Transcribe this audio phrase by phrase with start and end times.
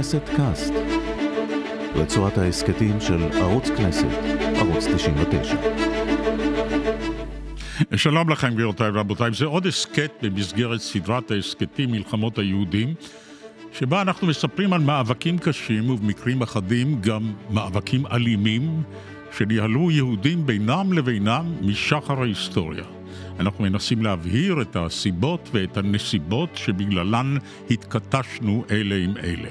[0.00, 0.72] כנסת קאסט,
[1.94, 4.06] רצועת ההסכתים של ערוץ כנסת,
[4.56, 5.56] ערוץ 99.
[7.96, 12.94] שלום לכם גבירותיי ורבותיי, זה עוד הסכת במסגרת סדרת ההסכתים מלחמות היהודים,
[13.72, 18.82] שבה אנחנו מספרים על מאבקים קשים ובמקרים אחדים גם מאבקים אלימים
[19.38, 22.84] שניהלו יהודים בינם לבינם משחר ההיסטוריה.
[23.40, 27.36] אנחנו מנסים להבהיר את הסיבות ואת הנסיבות שבגללן
[27.70, 29.48] התכתשנו אלה עם אלה.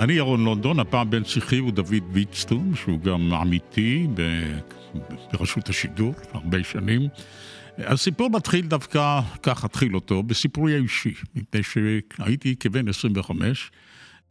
[0.00, 4.06] אני ירון לונדון, הפעם בן שיחי הוא דוד ויצטום, שהוא גם עמיתי
[5.32, 7.08] ברשות השידור, הרבה שנים.
[7.78, 13.70] הסיפור מתחיל דווקא, כך אתחיל אותו, בסיפורי האישי, מפני שהייתי כבן 25,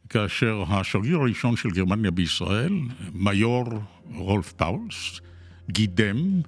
[0.09, 2.73] כאשר השגריר הראשון של גרמניה בישראל,
[3.13, 3.65] מיור
[4.13, 5.19] רולף פאולס,
[5.69, 6.41] גידם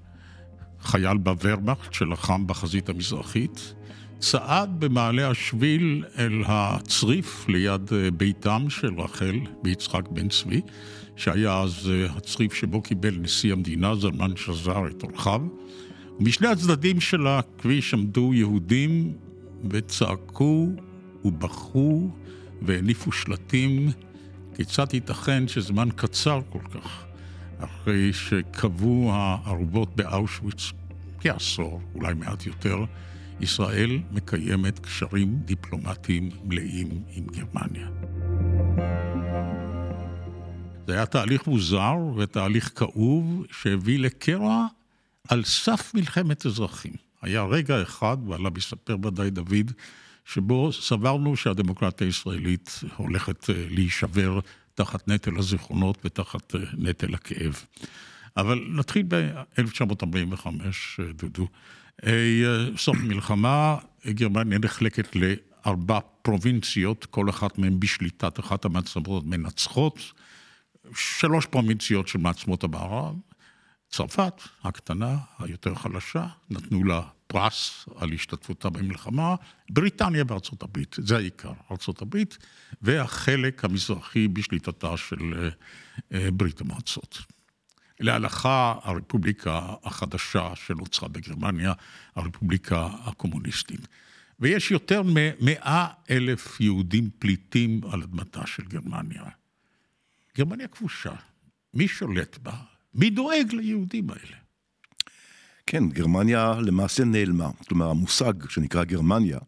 [0.82, 3.74] חייל בוורמאכט שלחם בחזית המזרחית,
[4.22, 10.62] צעד במעלה השביל אל הצריף ליד אה, ביתם של רחל ויצחק בן צבי,
[11.16, 15.42] שהיה אז אה, הצריף שבו קיבל נשיא המדינה זלמן שזר את אורחיו.
[16.20, 19.14] ומשני הצדדים של הכביש עמדו יהודים
[19.70, 20.70] וצעקו
[21.26, 22.10] ובכו
[22.62, 23.90] והניפו שלטים.
[24.56, 27.04] כיצד ייתכן שזמן קצר כל כך
[27.60, 30.72] אחרי שקבעו הערובות באושוויץ?
[31.20, 32.86] כעשור, אולי מעט יותר,
[33.42, 37.88] ישראל מקיימת קשרים דיפלומטיים מלאים עם גרמניה.
[40.88, 44.66] זה היה תהליך מוזר ותהליך כאוב שהביא לקרע
[45.30, 46.94] על סף מלחמת אזרחים.
[47.22, 49.72] היה רגע אחד, ועליו יספר ודאי דוד,
[50.26, 54.40] שבו סברנו שהדמוקרטיה הישראלית הולכת אה, להישבר
[54.74, 57.66] תחת נטל הזיכרונות ותחת אה, נטל הכאב.
[58.38, 61.48] אבל נתחיל ב-1945, אה, דודו.
[62.78, 70.00] סוף מלחמה, גרמניה נחלקת לארבע פרובינציות, כל אחת מהן בשליטת אחת המעצמות מנצחות.
[70.96, 73.16] שלוש פרובינציות של מעצמות המערב.
[73.90, 79.36] צרפת, הקטנה, היותר חלשה, נתנו לה פרס על השתתפותה במלחמה,
[79.70, 82.38] בריטניה וארצות הברית, זה העיקר, ארצות הברית,
[82.82, 85.50] והחלק המזרחי בשליטתה של אה,
[86.14, 87.18] אה, ברית המועצות.
[88.02, 91.74] להלכה הרפובליקה החדשה שנוצרה בגרמניה,
[92.16, 93.88] הרפובליקה הקומוניסטית.
[94.40, 99.24] ויש יותר ממאה אלף יהודים פליטים על אדמתה של גרמניה.
[100.38, 101.14] גרמניה כבושה,
[101.74, 102.54] מי שולט בה?
[102.94, 104.38] מי דואג ליהודים האלה?
[105.66, 107.50] כן, גרמניה למעשה נעלמה.
[107.68, 109.40] כלומר, המושג שנקרא גרמניה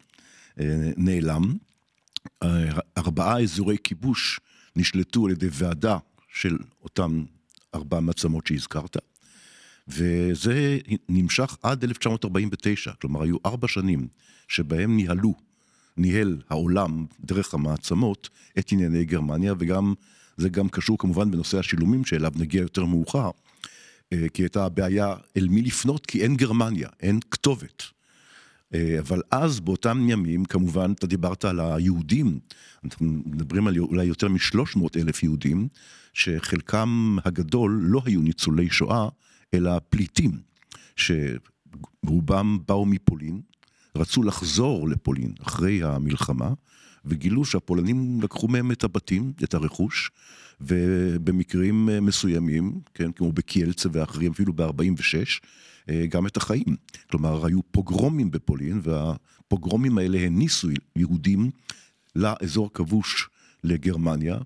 [0.60, 1.58] אה, נעלם.
[2.44, 4.40] אה, ארבעה אזורי כיבוש
[4.76, 5.98] נשלטו על ידי ועדה
[6.34, 7.24] של אותם
[7.76, 8.98] ארבע מעצמות שהזכרת,
[9.88, 10.78] וזה
[11.10, 14.08] נמשך עד 1949, כלומר היו ארבע שנים
[14.48, 15.34] שבהם ניהלו,
[15.98, 18.30] ניהל העולם דרך המעצמות
[18.60, 19.94] את ענייני גרמניה, וגם,
[20.38, 23.30] זה גם קשור כמובן בנושא השילומים שאליו נגיע יותר מאוחר,
[24.14, 27.84] אה, כי הייתה בעיה אל מי לפנות, כי אין גרמניה, אין כתובת.
[28.74, 32.40] אה, אבל אז, באותם ימים, כמובן, אתה דיברת על היהודים,
[32.84, 35.68] אנחנו מדברים על אולי יותר משלוש מאות אלף יהודים,
[36.14, 39.08] שחלקם הגדול לא היו ניצולי שואה,
[39.54, 40.40] אלא פליטים,
[40.96, 43.42] שרובם באו מפולין,
[43.98, 46.54] רצו לחזור לפולין אחרי המלחמה,
[47.06, 50.12] וגילו שהפולנים לקחו מהם את הבתים, את הרכוש,
[50.62, 55.24] ובמקרים מסוימים, כן, כמו בקיאלצה ואחרים, אפילו ב-46, אה,
[56.10, 56.76] גם את החיים.
[57.12, 61.52] כלומר, היו פוגרומים בפולין, והפוגרומים האלה הניסו יהודים
[62.16, 63.30] לאזור הכבוש
[63.64, 64.38] לגרמניה,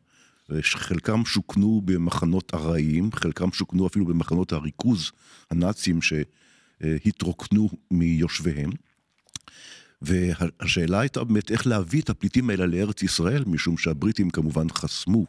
[0.62, 5.12] חלקם שוכנו במחנות ארעיים, חלקם שוכנו אפילו במחנות הריכוז
[5.52, 8.70] הנאצים שהתרוקנו מיושביהם.
[10.02, 15.26] והשאלה הייתה באמת איך להביא את הפליטים האלה לארץ ישראל, משום שהבריטים כמובן חסמו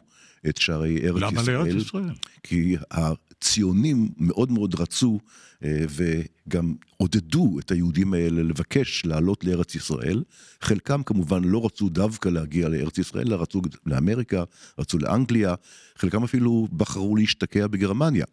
[0.49, 1.55] את שערי ארץ למה ישראל.
[1.55, 2.13] למה לארץ ישראל?
[2.43, 5.19] כי הציונים מאוד מאוד רצו
[5.63, 10.23] אה, וגם עודדו את היהודים האלה לבקש לעלות לארץ ישראל.
[10.61, 14.43] חלקם כמובן לא רצו דווקא להגיע לארץ ישראל, אלא רצו לאמריקה,
[14.79, 15.55] רצו לאנגליה,
[15.97, 18.25] חלקם אפילו בחרו להשתקע בגרמניה,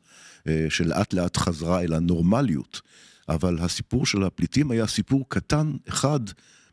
[0.47, 2.81] אה, שלאט לאט חזרה אל הנורמליות.
[3.29, 6.21] אבל הסיפור של הפליטים היה סיפור קטן אחד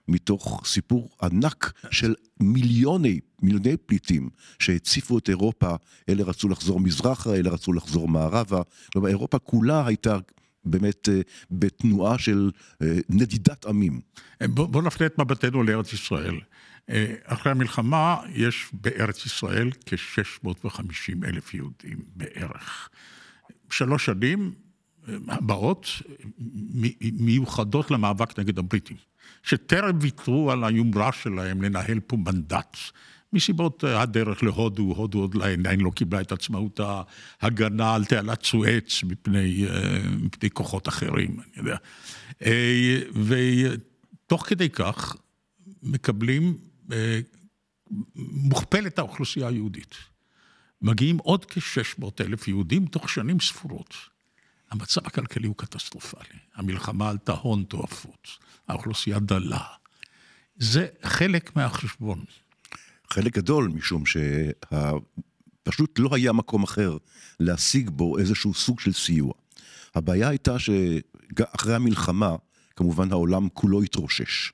[0.08, 4.30] מתוך סיפור ענק של מיליוני, מיליוני פליטים
[4.60, 5.76] שהציפו את אירופה,
[6.10, 8.62] אלה רצו לחזור מזרחה, אלה רצו לחזור מערבה,
[8.92, 10.18] כלומר אירופה כולה הייתה
[10.66, 11.22] באמת אה,
[11.52, 12.52] בתנועה של
[12.82, 14.02] אה, נדידת עמים.
[14.44, 16.40] בוא, בוא נפנה את מבטנו לארץ ישראל.
[16.90, 22.90] אה, אחרי המלחמה יש בארץ ישראל כ-650 אלף יהודים בערך.
[23.70, 24.54] שלוש שנים
[25.28, 25.88] הבאות
[27.02, 28.98] מיוחדות למאבק נגד הבריטים,
[29.44, 32.78] שטרם ויתרו על היומרה שלהם לנהל פה מנדט
[33.34, 36.80] מסיבות אה, הדרך להודו, הודו עוד עדיין לא קיבלה את עצמאות
[37.42, 41.78] ההגנה על תעלת סואץ מפני, אה, מפני כוחות אחרים, אני יודע.
[42.46, 43.00] אה,
[44.26, 45.16] ותוך כדי כך
[45.84, 46.58] מקבלים,
[48.16, 49.96] מוכפלת האוכלוסייה היהודית.
[50.82, 53.96] מגיעים עוד כ-600 אלף יהודים תוך שנים ספורות.
[54.74, 56.40] המצב הכלכלי הוא קטסטרופלי.
[56.56, 58.28] המלחמה עלתה הון תועפות,
[58.68, 59.64] האוכלוסייה דלה.
[60.56, 62.24] זה חלק מהחשבון.
[63.10, 64.04] חלק גדול, משום
[65.66, 66.98] שפשוט לא היה מקום אחר
[67.40, 69.34] להשיג בו איזשהו סוג של סיוע.
[69.96, 72.36] הבעיה הייתה שאחרי המלחמה,
[72.76, 74.52] כמובן העולם כולו התרושש.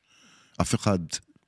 [0.62, 1.00] אף אחד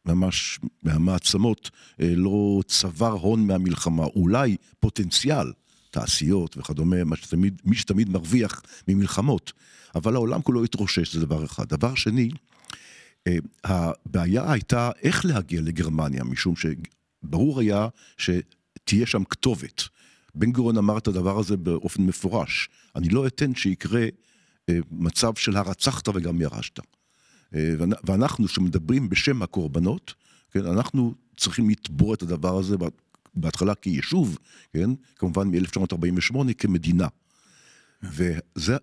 [0.06, 1.70] ממש מהמעצמות
[2.02, 5.52] אה, לא צבר הון מהמלחמה, אולי פוטנציאל,
[5.92, 9.54] תעשיות וכדומה, מה שתמיד, מי שתמיד מרוויח ממלחמות,
[9.96, 11.70] אבל העולם כולו התרושש, זה דבר אחד.
[11.70, 12.30] דבר שני,
[13.28, 19.84] אה, הבעיה הייתה איך להגיע לגרמניה, משום שברור היה שתהיה שם כתובת.
[20.36, 24.06] בן גוריון אמר את הדבר הזה באופן מפורש, אני לא אתן שיקרה
[24.70, 26.80] אה, מצב של הרצחת וגם ירשת.
[27.56, 27.74] אה,
[28.04, 30.14] ואנחנו, שמדברים בשם הקורבנות,
[30.52, 32.78] כן, אנחנו צריכים לתבוע את הדבר הזה
[33.34, 34.38] בהתחלה כיישוב,
[34.74, 37.08] כן, כמובן מ-1948 כמדינה.
[38.04, 38.78] וזה,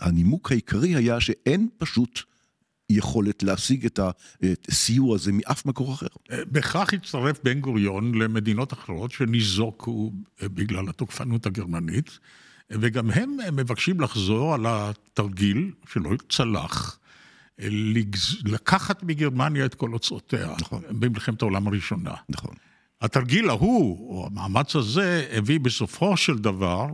[0.00, 2.20] הנימוק העיקרי היה שאין פשוט
[2.90, 4.00] יכולת להשיג את
[4.68, 6.06] הסיוע הזה מאף מקור אחר.
[6.30, 12.18] אה, בכך הצטרף בן גוריון למדינות אחרות שניזוקו אה, בגלל התוקפנות הגרמנית,
[12.70, 16.98] וגם הם מבקשים לחזור על התרגיל שלא צלח,
[18.44, 20.82] לקחת מגרמניה את כל אוצרותיה נכון.
[20.90, 22.14] במלחמת העולם הראשונה.
[22.28, 22.54] נכון.
[23.04, 26.86] התרגיל ההוא, או המאמץ הזה, הביא בסופו של דבר,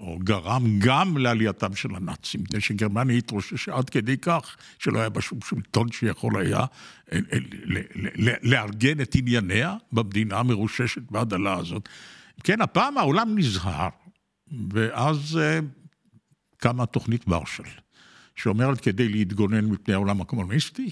[0.00, 5.20] או גרם גם לעלייתם של הנאצים, מפני שגרמניה התרוששה עד כדי כך שלא היה בה
[5.20, 6.64] שום שלטון שיכול היה אה,
[7.12, 7.38] אה,
[8.42, 11.88] לארגן את ענייניה במדינה המרוששת והדלה הזאת.
[12.44, 13.88] כן, הפעם העולם נזהר,
[14.70, 15.58] ואז אה,
[16.56, 17.62] קמה תוכנית מרשל,
[18.36, 20.90] שאומרת כדי להתגונן מפני העולם הקומוניסטי,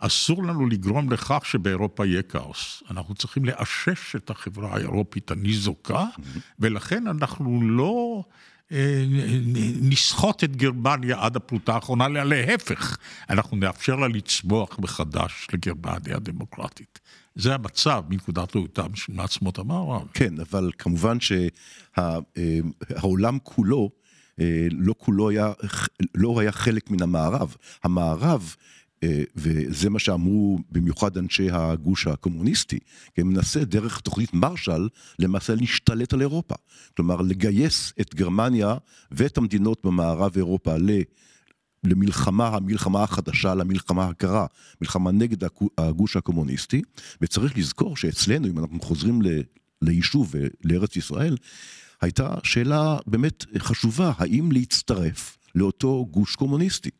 [0.00, 2.82] אסור לנו לגרום לכך שבאירופה יהיה כאוס.
[2.90, 6.06] אנחנו צריכים לאשש את החברה האירופית הניזוקה,
[6.58, 8.24] ולכן אנחנו לא
[8.72, 9.04] אה,
[9.80, 12.96] נסחוט את גרמניה עד הפלוטה האחרונה, אלא להפך,
[13.30, 17.00] אנחנו נאפשר לה לצמוח מחדש לגרמניה הדמוקרטית.
[17.34, 20.08] זה המצב מנקודת ראותם של מעצמות המערב.
[20.14, 21.18] כן, אבל כמובן
[21.96, 23.90] שהעולם שה, כולו,
[24.40, 25.52] אה, לא כולו היה,
[26.14, 27.56] לא היה חלק מן המערב.
[27.84, 28.64] המערב אה,
[29.36, 32.78] וזה מה שאמרו במיוחד אנשי הגוש הקומוניסטי,
[33.14, 34.88] כי הם מנסה דרך תוכנית מרשל
[35.18, 36.54] למעשה להשתלט על אירופה.
[36.96, 38.74] כלומר, לגייס את גרמניה
[39.10, 40.90] ואת המדינות במערב אירופה ל...
[41.84, 44.46] למלחמה, המלחמה החדשה, למלחמה הקרה,
[44.80, 45.48] מלחמה נגד
[45.78, 46.82] הגוש הקומוניסטי,
[47.20, 49.26] וצריך לזכור שאצלנו, אם אנחנו חוזרים ל,
[49.82, 51.36] ליישוב ולארץ ישראל,
[52.00, 56.90] הייתה שאלה באמת חשובה, האם להצטרף לאותו גוש קומוניסטי.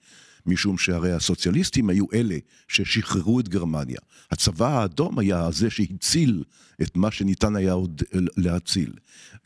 [0.46, 2.36] משום שהרי הסוציאליסטים היו אלה
[2.68, 3.98] ששחררו את גרמניה.
[4.30, 6.44] הצבא האדום היה זה שהציל
[6.82, 8.02] את מה שניתן היה עוד
[8.36, 8.92] להציל.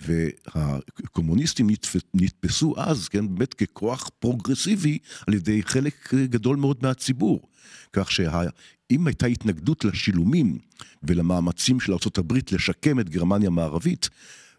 [0.01, 1.67] והקומוניסטים
[2.15, 7.49] נתפסו אז, כן, באמת ככוח פרוגרסיבי על ידי חלק גדול מאוד מהציבור.
[7.93, 10.59] כך שאם הייתה התנגדות לשילומים
[11.03, 14.09] ולמאמצים של ארה"ב לשקם את גרמניה המערבית,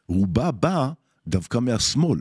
[0.08, 0.92] רובה בא
[1.28, 2.20] דווקא מהשמאל.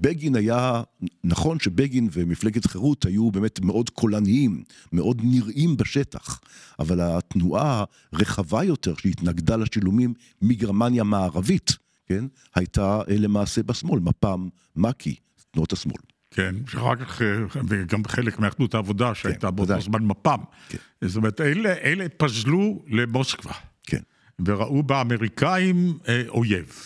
[0.00, 0.82] בגין היה,
[1.24, 6.40] נכון שבגין ומפלגת חירות היו באמת מאוד קולניים, מאוד נראים בשטח,
[6.78, 12.24] אבל התנועה הרחבה יותר שהתנגדה לשילומים מגרמניה מערבית, כן,
[12.54, 15.14] הייתה אה, למעשה בשמאל, מפ"ם, מק"י,
[15.50, 15.96] תנועות השמאל.
[16.30, 17.26] כן, שאחר כך, אה,
[17.68, 20.38] וגם חלק מאחדות העבודה שהייתה כן, באותו זמן מפ"ם.
[20.68, 20.78] כן.
[21.00, 23.52] זאת אומרת, אלה, אלה פזלו למוסקבה.
[23.82, 24.00] כן.
[24.46, 26.80] וראו באמריקאים אה, אויב.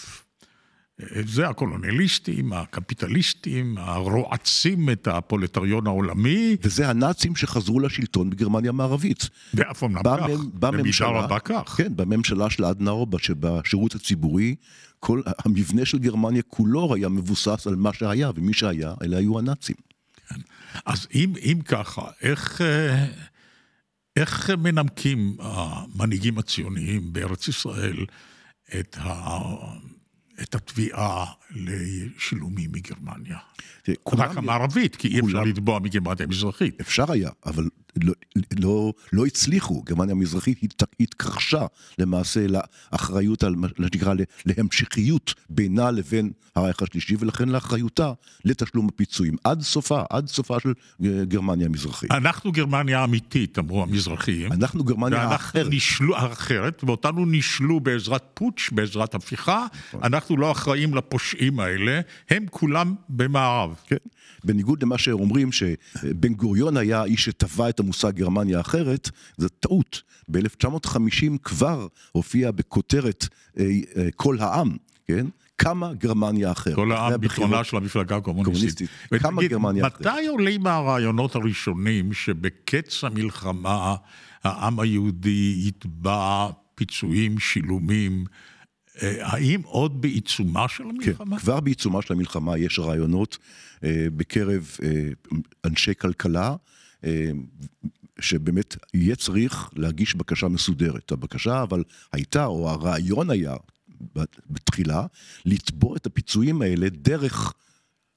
[1.27, 6.57] זה הקולוניאליסטים, הקפיטליסטים, הרועצים את הפולטריון העולמי.
[6.63, 9.29] וזה הנאצים שחזרו לשלטון בגרמניה המערבית.
[9.55, 11.75] ואף אומנם כך, במידה רבה כך.
[11.77, 14.55] כן, בממשלה של אדנאו, בשירות הציבורי,
[15.01, 19.77] כל המבנה של גרמניה כולו היה מבוסס על מה שהיה, ומי שהיה, אלה היו הנאצים.
[20.29, 20.41] כן.
[20.87, 22.61] אז אם, אם ככה, איך...
[22.61, 23.07] אה,
[24.17, 28.07] איך מנמקים המנהיגים הציוניים בארץ ישראל
[28.81, 29.39] את ה...
[30.43, 33.39] את התביעה לשילומים מגרמניה.
[34.13, 36.81] רק המערבית, כי אי אפשר לתבוע מגרמניה המזרחית.
[36.81, 38.15] אפשר היה, אבל לא,
[38.59, 41.67] לא, לא הצליחו, גרמניה המזרחית הת, התכחשה
[41.99, 42.47] למעשה
[42.93, 44.15] לאחריות, מה שנקרא
[44.47, 48.13] להמשכיות בינה לבין הרייך השלישי, ולכן לאחריותה
[48.45, 49.37] לתשלום הפיצויים.
[49.45, 50.73] עד סופה, עד סופה של
[51.25, 52.11] גרמניה המזרחית.
[52.11, 54.53] אנחנו גרמניה אמיתית, אמרו המזרחיים.
[54.53, 55.67] אנחנו גרמניה האחרת.
[55.71, 59.67] נשלו, האחרת, ואותנו נישלו בעזרת פוטש, בעזרת הפיכה.
[59.89, 60.01] נכון.
[60.05, 63.75] אנחנו לא אחראים לפושעים האלה, הם כולם במערב.
[63.87, 63.97] כן.
[64.45, 70.03] בניגוד למה שאומרים שבן גוריון היה האיש שטבע את המושג גרמניה אחרת, זו טעות.
[70.29, 73.29] ב-1950 כבר הופיע בכותרת
[73.59, 73.65] אה,
[73.97, 74.77] אה, כל העם,
[75.07, 75.27] כן?
[75.57, 76.75] קמה גרמניה אחרת.
[76.75, 78.91] כל העם ביטחונה של המפלגה הקומוניסטית.
[79.19, 80.01] קמה גרמניה אחרת.
[80.01, 83.95] מתי עולים הרעיונות הראשונים שבקץ המלחמה
[84.45, 88.25] העם היהודי יתבע פיצויים, שילומים?
[89.03, 91.37] אה, האם עוד בעיצומה של המלחמה?
[91.37, 93.39] כן, כבר בעיצומה של המלחמה יש רעיונות
[93.85, 94.89] אה, בקרב אה,
[95.65, 96.57] אנשי כלכלה,
[98.21, 101.13] שבאמת יהיה צריך להגיש בקשה מסודרת.
[101.13, 103.57] הבקשה אבל הייתה, או הרעיון היה,
[104.51, 105.07] בתחילה,
[105.45, 107.53] לתבוע את הפיצויים האלה דרך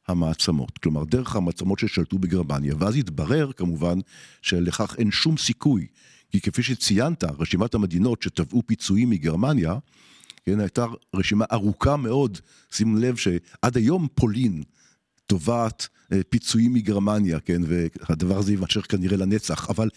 [0.08, 0.78] המעצמות.
[0.78, 4.00] כלומר, דרך המעצמות ששלטו בגרמניה, ואז התברר כמובן
[4.42, 5.88] שלכך אין שום סיכוי.
[6.32, 9.76] כי כפי שציינת, רשימת המדינות שתבעו פיצויים מגרמניה,
[10.46, 10.86] כן, הייתה
[11.16, 12.38] רשימה ארוכה מאוד,
[12.72, 14.64] שימו לב שעד היום פולין
[15.28, 19.90] תובעת אה, פיצויים מגרמניה, כן, והדבר הזה יימשך כנראה לנצח, אבל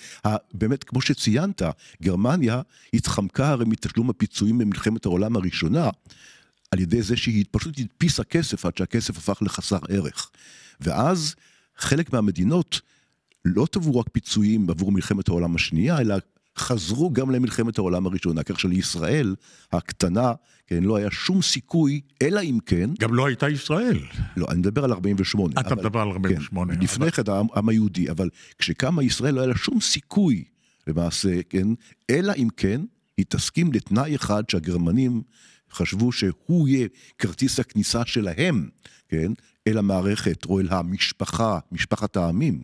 [0.54, 1.62] באמת, כמו שציינת,
[2.02, 2.60] גרמניה
[2.94, 5.90] התחמקה הרי מתשלום הפיצויים במלחמת העולם הראשונה,
[6.70, 10.30] על ידי זה שהיא פשוט הדפיסה כסף עד שהכסף הפך לחסר ערך.
[10.80, 11.34] ואז
[11.76, 12.80] חלק מהמדינות
[13.44, 16.14] לא תבעו רק פיצויים עבור מלחמת העולם השנייה, אלא
[16.58, 19.34] חזרו גם למלחמת העולם הראשונה, כך שלישראל
[19.72, 20.32] הקטנה,
[20.66, 22.90] כן, לא היה שום סיכוי, אלא אם כן...
[23.00, 23.98] גם לא הייתה ישראל.
[24.36, 25.60] לא, אני מדבר על 48.
[25.60, 26.74] אתה מדבר על 48.
[26.74, 30.44] כן, לפני כן העם היהודי, אבל כשקמה ישראל לא היה לה שום סיכוי,
[30.86, 31.68] למעשה, כן,
[32.10, 32.80] אלא אם כן
[33.16, 35.22] היא תסכים לתנאי אחד שהגרמנים
[35.72, 38.68] חשבו שהוא יהיה כרטיס הכניסה שלהם,
[39.08, 39.32] כן,
[39.66, 42.60] אל המערכת או אל המשפחה, משפחת העמים,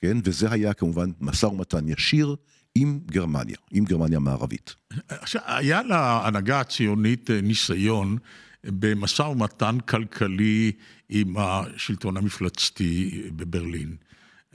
[0.00, 2.36] כן, וזה היה כמובן משא ומתן ישיר.
[2.74, 4.74] עם גרמניה, עם גרמניה המערבית.
[5.08, 8.18] עכשיו, היה להנהגה הציונית אה, ניסיון
[8.64, 10.72] במשא ומתן כלכלי
[11.08, 13.96] עם השלטון המפלצתי בברלין.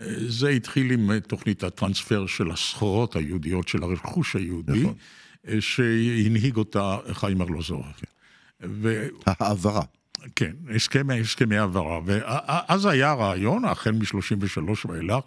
[0.01, 4.93] אה, זה התחיל עם תוכנית הטרנספר של הסחורות היהודיות, של הרכוש היהודי, נכון.
[5.47, 7.85] אה, שהנהיג אותה חיים ארלוזורוב.
[7.97, 8.07] כן.
[8.63, 9.07] ו...
[9.25, 9.81] העברה.
[10.35, 11.99] כן, הסכמי, הסכמי העברה.
[12.05, 15.23] ואז היה רעיון, החל מ-33 ואילך,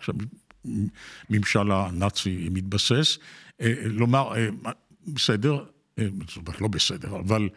[0.65, 3.19] הממשל הנאצי מתבסס,
[3.61, 4.49] אה, לומר, אה,
[5.07, 5.65] בסדר,
[5.99, 7.49] אה, זאת אומרת, לא בסדר, אבל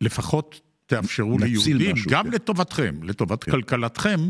[0.00, 2.30] לפחות תאפשרו ליהודים, משהו, גם כן.
[2.30, 3.50] לטובתכם, לטובת כן.
[3.50, 4.20] כלכלתכם,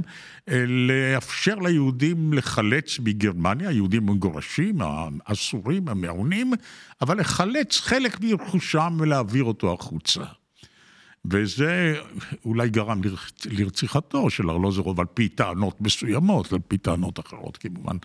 [0.67, 4.79] לאפשר ליהודים לחלץ מגרמניה, יהודים מגורשים,
[5.27, 6.53] האסורים, המעונים,
[7.01, 10.25] אבל לחלץ חלק מרכושם ולהעביר אותו החוצה.
[11.31, 11.95] וזה
[12.45, 13.01] אולי גרם
[13.47, 17.97] לרציחתו של ארלוזרוב על פי טענות מסוימות, על פי טענות אחרות כמובן,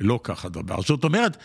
[0.00, 0.82] לא כך הדבר.
[0.82, 1.36] זאת אומרת,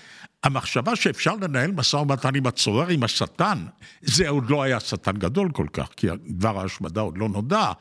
[0.43, 3.65] המחשבה שאפשר לנהל משא ומתן עם הצורר, עם השטן,
[4.01, 7.71] זה עוד לא היה שטן גדול כל כך, כי דבר ההשמדה עוד לא נודע,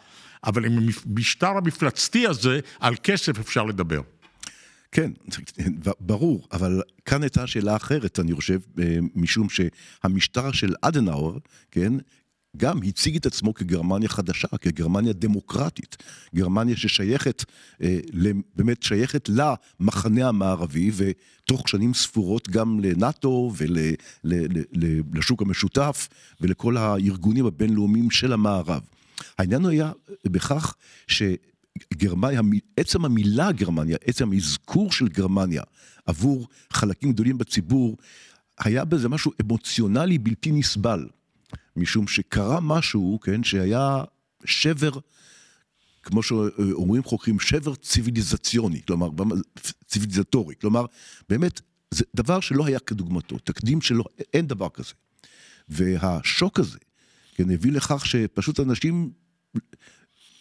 [0.44, 4.00] אבל עם המשטר המפלצתי הזה, על כסף אפשר לדבר.
[4.92, 5.11] כן,
[6.00, 11.38] ברור, אבל כאן הייתה שאלה אחרת, אני חושב, אה, משום שהמשטר של אדנאואר,
[11.71, 11.92] כן,
[12.56, 15.97] גם הציג את עצמו כגרמניה חדשה, כגרמניה דמוקרטית.
[16.35, 17.44] גרמניה ששייכת,
[17.82, 17.99] אה,
[18.56, 23.52] באמת שייכת למחנה המערבי, ותוך שנים ספורות גם לנאט"ו
[24.25, 26.09] ולשוק המשותף
[26.40, 28.82] ולכל הארגונים הבינלאומיים של המערב.
[29.38, 29.92] העניין היה
[30.25, 30.75] בכך
[31.06, 32.40] שגרמניה,
[32.76, 35.62] עצם המילה גרמניה, עצם האזכור של גרמניה
[36.06, 37.97] עבור חלקים גדולים בציבור,
[38.59, 41.06] היה בזה משהו אמוציונלי בלתי נסבל.
[41.76, 44.05] משום שקרה משהו, כן, שהיה
[44.45, 44.91] שבר,
[46.02, 49.09] כמו שאומרים חוקרים, שבר ציוויליזציוני, כלומר,
[49.87, 50.87] ציוויליזטורי, כלומר,
[51.29, 51.61] באמת,
[51.91, 54.93] זה דבר שלא היה כדוגמתו, תקדים שלא, אין דבר כזה.
[55.69, 56.79] והשוק הזה,
[57.35, 59.11] כן, הביא לכך שפשוט אנשים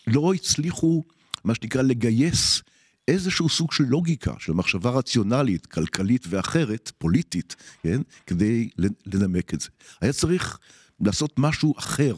[0.08, 1.04] לא הצליחו,
[1.44, 2.62] מה שנקרא, לגייס
[3.08, 8.70] איזשהו סוג של לוגיקה, של מחשבה רציונלית, כלכלית ואחרת, פוליטית, כן, כדי
[9.06, 9.70] לנמק את זה.
[10.02, 10.60] היה צריך
[11.06, 12.16] לעשות משהו אחר.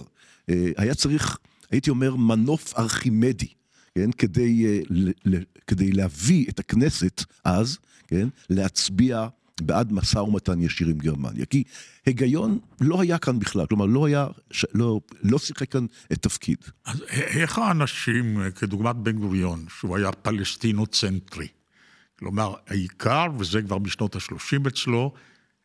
[0.49, 1.37] אה, היה צריך,
[1.71, 3.47] הייתי אומר, מנוף ארכימדי,
[3.95, 4.11] כן?
[4.11, 8.27] כדי, אה, כדי להביא את הכנסת אז, כן?
[8.49, 9.27] להצביע
[9.61, 11.45] בעד משא ומתן ישיר עם גרמניה.
[11.45, 11.63] כי
[12.05, 14.27] היגיון לא היה כאן בכלל, כלומר לא היה,
[14.73, 16.57] לא, לא שיחק כאן את תפקיד.
[16.85, 21.47] אז איך האנשים, כדוגמת בן גוריון, שהוא היה פלסטינוצנטרי,
[22.19, 25.13] כלומר, העיקר, וזה כבר בשנות ה-30 אצלו,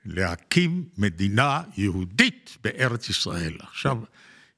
[0.08, 3.56] להקים מדינה יהודית בארץ ישראל.
[3.60, 3.98] עכשיו,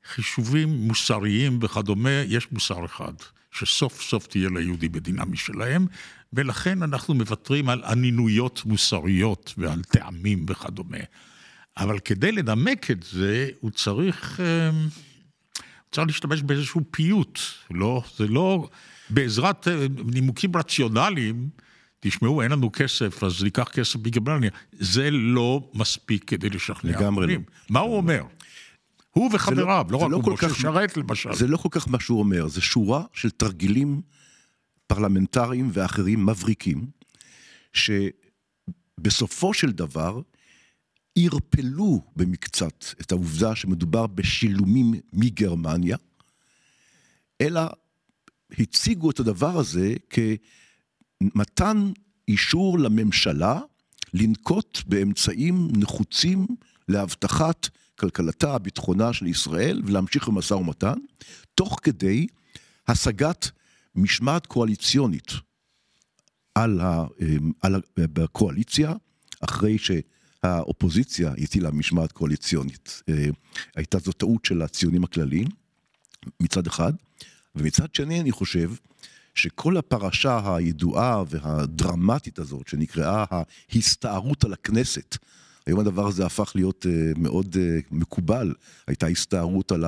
[0.05, 3.13] חישובים מוסריים וכדומה, יש מוסר אחד,
[3.53, 5.87] שסוף סוף תהיה ליהודי מדינה משלהם,
[6.33, 10.99] ולכן אנחנו מוותרים על אנינויות מוסריות ועל טעמים וכדומה.
[11.77, 14.71] אבל כדי לנמק את זה, הוא צריך, אה,
[15.93, 17.39] צריך להשתמש באיזשהו פיוט,
[17.71, 18.69] לא, זה לא,
[19.11, 21.49] בעזרת אה, נימוקים רציונליים,
[22.01, 24.51] תשמעו, אין לנו כסף, אז ניקח כסף מגרמניה.
[24.73, 26.91] זה לא מספיק כדי לשכנע.
[26.91, 27.41] לגמרי לא.
[27.71, 28.23] מה הוא אומר?
[29.11, 31.35] הוא וחבריו, לא, לא רק לא הוא, משה שרת למשל.
[31.35, 34.01] זה לא כל כך מה שהוא אומר, זה שורה של תרגילים
[34.87, 36.87] פרלמנטריים ואחרים מבריקים,
[37.73, 40.21] שבסופו של דבר
[41.19, 45.97] ערפלו במקצת את העובדה שמדובר בשילומים מגרמניה,
[47.41, 47.61] אלא
[48.59, 49.95] הציגו את הדבר הזה
[51.23, 51.93] כמתן
[52.29, 53.61] אישור לממשלה
[54.15, 56.47] לנקוט באמצעים נחוצים
[56.89, 60.99] להבטחת כלכלתה, ביטחונה של ישראל, ולהמשיך במשא ומתן,
[61.55, 62.27] תוך כדי
[62.89, 63.51] השגת
[63.95, 65.33] משמעת קואליציונית
[66.55, 67.05] על, ה,
[67.63, 67.83] על
[68.17, 68.93] הקואליציה,
[69.41, 73.03] אחרי שהאופוזיציה הטילה משמעת קואליציונית.
[73.09, 73.27] אה,
[73.77, 75.49] הייתה זו טעות של הציונים הכלליים,
[76.41, 76.93] מצד אחד,
[77.55, 78.71] ומצד שני אני חושב
[79.41, 83.25] שכל הפרשה הידועה והדרמטית הזאת, שנקראה
[83.73, 85.17] ההסתערות על הכנסת,
[85.67, 87.59] היום הדבר הזה הפך להיות אה, מאוד אה,
[87.91, 88.55] מקובל,
[88.87, 89.85] הייתה הסתערות על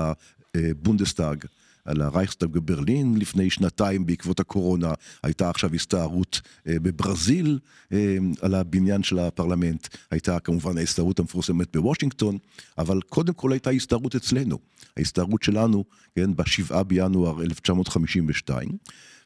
[0.55, 1.45] הבונדסטאג.
[1.85, 7.59] על הרייכסטאג בברלין לפני שנתיים בעקבות הקורונה, הייתה עכשיו הסתערות אה, בברזיל
[7.93, 12.39] אה, על הבניין של הפרלמנט, הייתה כמובן ההסתערות המפורסמת בוושינגטון,
[12.79, 14.59] אבל קודם כל הייתה הסתערות אצלנו,
[14.97, 18.69] ההסתערות שלנו, כן, ב-7 בינואר 1952,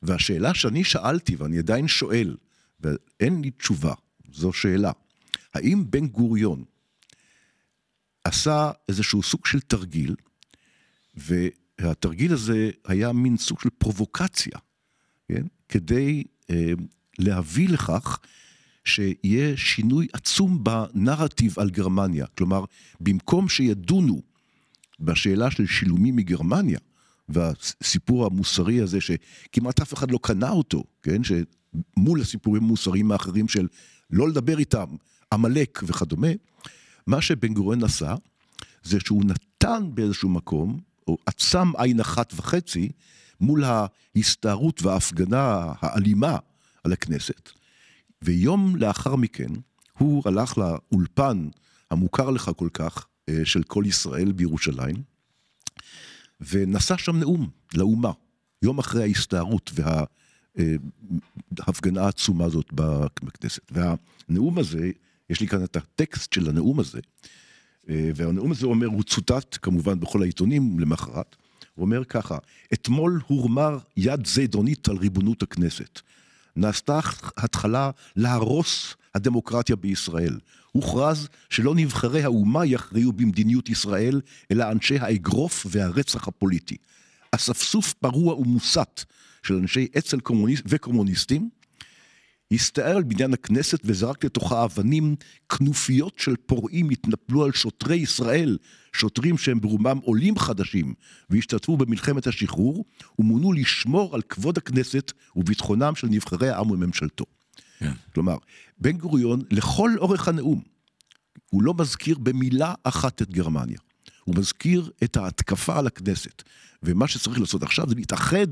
[0.03, 2.37] והשאלה שאני שאלתי ואני עדיין שואל,
[2.81, 3.95] ואין לי תשובה,
[4.33, 4.93] זו שאלה,
[5.55, 6.65] האם בן גוריון
[8.25, 10.15] עשה איזשהו סוג של תרגיל,
[11.15, 14.59] והתרגיל הזה היה מין סוג של פרובוקציה,
[15.29, 15.47] כן?
[15.69, 16.73] כדי אה,
[17.19, 18.19] להביא לכך
[18.85, 22.26] שיהיה שינוי עצום בנרטיב על גרמניה.
[22.26, 22.65] כלומר,
[23.00, 24.23] במקום שידונו
[25.00, 26.78] בשאלה של שילומים מגרמניה,
[27.28, 31.21] והסיפור המוסרי הזה שכמעט אף אחד לא קנה אותו, כן?
[31.25, 33.69] שמול הסיפורים המוסריים האחרים של
[34.10, 34.86] לא לדבר איתם,
[35.32, 36.28] עמלק וכדומה,
[37.06, 38.15] מה שבן גוריון עשה,
[38.82, 42.89] זה שהוא נתן באיזשהו מקום, או עצם עין אחת וחצי,
[43.41, 46.39] מול ההסתערות וההפגנה האלימה
[46.84, 47.50] על הכנסת,
[48.23, 49.49] ויום לאחר מכן
[49.99, 51.49] הוא הלך לאולפן
[51.91, 55.16] המוכר לך כל כך אה, של כל ישראל בירושלים,
[56.40, 58.12] ונשא שם נאום לאומה,
[58.62, 59.70] יום אחרי ההסתערות
[61.58, 63.72] וההפגנה העצומה הזאת בכנסת.
[63.72, 64.90] והנאום הזה
[65.30, 67.00] יש לי כאן את הטקסט של הנאום הזה,
[67.88, 71.36] אה, והנאום הזה אומר, הוא צוטט כמובן בכל העיתונים למחרת,
[71.75, 72.38] הוא אומר ככה,
[72.72, 76.00] אתמול הורמר יד זדונית על ריבונות הכנסת.
[76.56, 77.00] נעשתה
[77.36, 80.38] התחלה להרוס הדמוקרטיה בישראל.
[80.73, 86.76] הוכרז שלא נבחרי האומה יכריעו במדיניות ישראל, אלא אנשי האגרוף והרצח הפוליטי.
[87.32, 89.04] אספסוף פרוע ומוסת
[89.42, 91.50] של אנשי אצ"ל קומוניסט וקומוניסטים,
[92.52, 95.17] הסתער על בניין הכנסת וזרק לתוכה אבנים,
[95.49, 98.59] כנופיות של פורעים התנפלו על שוטרי ישראל,
[98.93, 100.95] שוטרים שהם ברומם עולים חדשים,
[101.30, 102.85] והשתתפו במלחמת השחרור,
[103.19, 107.25] ומונו לשמור על כבוד הכנסת וביטחונם של נבחרי העם וממשלתו.
[107.78, 107.93] כן.
[108.15, 108.37] כלומר,
[108.78, 110.63] בן גוריון, לכל אורך הנאום,
[111.50, 113.78] הוא לא מזכיר במילה אחת את גרמניה.
[114.25, 116.43] הוא מזכיר את ההתקפה על הכנסת.
[116.82, 118.47] ומה שצריך לעשות עכשיו זה להתאחד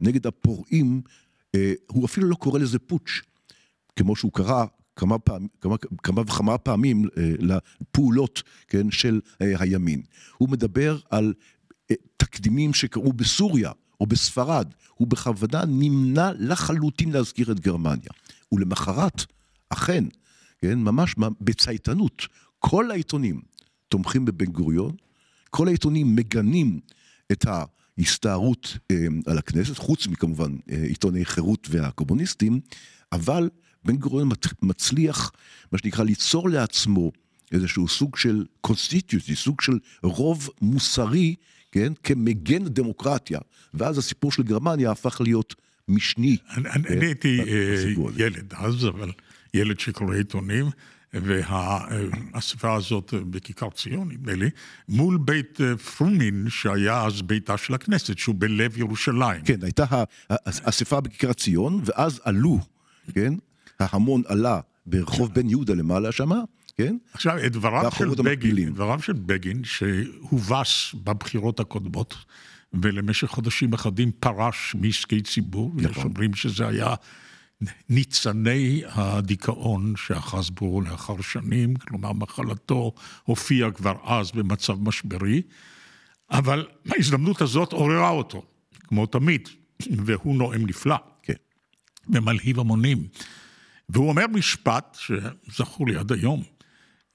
[0.00, 1.02] נגד הפורעים,
[1.54, 3.20] אה, הוא אפילו לא קורא לזה פוטש.
[3.96, 4.64] כמו שהוא קרא
[4.96, 10.02] כמה, פעם, כמה, כמה וכמה פעמים אה, לפעולות, כן, של אה, הימין.
[10.38, 11.34] הוא מדבר על
[11.90, 18.10] אה, תקדימים שקרו בסוריה או בספרד, הוא בכוונה נמנע לחלוטין להזכיר את גרמניה.
[18.52, 19.24] ולמחרת,
[19.68, 20.04] אכן,
[20.58, 22.22] כן, ממש בצייתנות,
[22.58, 23.40] כל העיתונים
[23.88, 24.96] תומכים בבן גוריון,
[25.50, 26.80] כל העיתונים מגנים
[27.32, 32.60] את ההסתערות אה, על הכנסת, חוץ מכמובן אה, עיתוני חירות והקומוניסטים,
[33.12, 33.50] אבל
[33.84, 34.28] בן גוריון
[34.62, 35.32] מצליח,
[35.72, 37.12] מה שנקרא, ליצור לעצמו
[37.52, 41.34] איזשהו סוג של קונסטיטיוטי, סוג של רוב מוסרי,
[41.72, 43.38] כן, כמגן דמוקרטיה,
[43.74, 45.54] ואז הסיפור של גרמניה הפך להיות
[45.88, 46.36] משני.
[46.56, 49.12] אני, אני כן, הייתי אה, ילד אז, אבל
[49.54, 50.66] ילד שקורא עיתונים.
[51.22, 54.50] והאספה הזאת בכיכר ציון, נדמה לי,
[54.88, 59.44] מול בית אה, פרומין, שהיה אז ביתה של הכנסת, שהוא בלב ירושלים.
[59.44, 59.84] כן, הייתה
[60.30, 62.58] האספה בכיכר ציון, ואז עלו,
[63.12, 63.34] כן,
[63.80, 66.40] ההמון עלה ברחוב בן יהודה למעלה שמה,
[66.76, 66.96] כן?
[67.12, 68.74] עכשיו, את דבריו של בגין.
[68.74, 72.14] דבריו של בגין, שהובס בבחירות הקודמות,
[72.72, 75.90] ולמשך חודשים אחדים פרש מעסקי ציבור, נכון.
[75.90, 76.94] יש אומרים שזה היה
[77.88, 82.92] ניצני הדיכאון שאחז בו לאחר שנים, כלומר מחלתו
[83.24, 85.42] הופיעה כבר אז במצב משברי,
[86.30, 88.44] אבל ההזדמנות הזאת עוררה אותו,
[88.78, 89.48] כמו תמיד,
[89.90, 90.96] והוא נואם נפלא.
[91.22, 91.34] כן.
[92.08, 93.06] ומלהיב המונים.
[93.88, 96.42] והוא אומר משפט שזכור לי עד היום,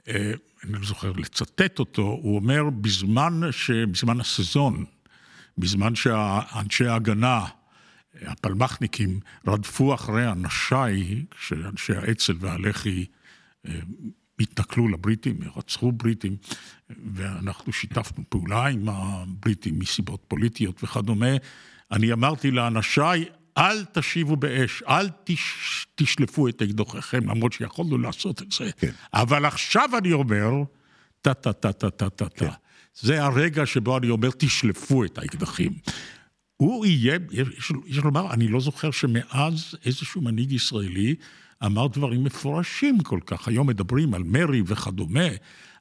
[0.08, 0.32] אה,
[0.64, 3.72] אני לא זוכר לצטט אותו, הוא אומר בזמן, ש...
[3.72, 4.86] בזמן הסזון,
[5.58, 7.46] בזמן שאנשי ההגנה,
[8.22, 13.06] הפלמ"חניקים, רדפו אחרי אנשיי, כשאנשי האצ"ל והלח"י
[13.68, 13.80] אה,
[14.40, 16.38] התנכלו לבריטים, רצחו בריטים,
[17.14, 21.32] ואנחנו שיתפנו פעולה עם הבריטים מסיבות פוליטיות וכדומה.
[21.92, 23.26] אני אמרתי לאנשיי,
[23.60, 28.70] אל תשיבו באש, אל תש, תשלפו את אקדוחיכם, למרות שיכולנו לעשות את זה.
[28.78, 28.92] כן.
[29.14, 30.52] אבל עכשיו אני אומר,
[31.22, 32.50] טה טה טה טה טה טה טה.
[33.02, 35.72] זה הרגע שבו אני אומר, תשלפו את האקדחים.
[36.58, 41.16] הוא יהיה, יש, יש לומר, אני לא זוכר שמאז איזשהו מנהיג ישראלי
[41.66, 43.48] אמר דברים מפורשים כל כך.
[43.48, 45.30] היום מדברים על מרי וכדומה,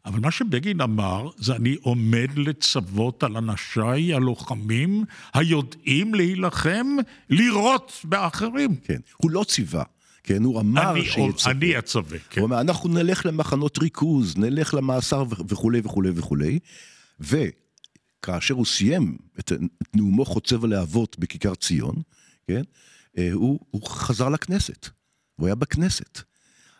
[0.09, 6.87] אבל מה שבגין אמר, זה אני עומד לצוות על אנשיי הלוחמים היודעים להילחם,
[7.31, 8.77] לירות באחרים.
[8.77, 8.99] כן.
[9.17, 9.83] הוא לא ציווה,
[10.23, 10.45] כן?
[10.45, 11.53] הוא אמר אני, שיצווה.
[11.53, 12.41] אני אצווה, כן.
[12.41, 16.59] הוא אומר, אנחנו נלך למחנות ריכוז, נלך למאסר וכולי וכולי וכולי.
[17.21, 21.95] וכאשר הוא סיים את את נאומו חוצב הלהבות בכיכר ציון,
[22.47, 22.63] כן?
[23.19, 24.89] אה, הוא, הוא חזר לכנסת.
[25.37, 26.23] הוא היה בכנסת.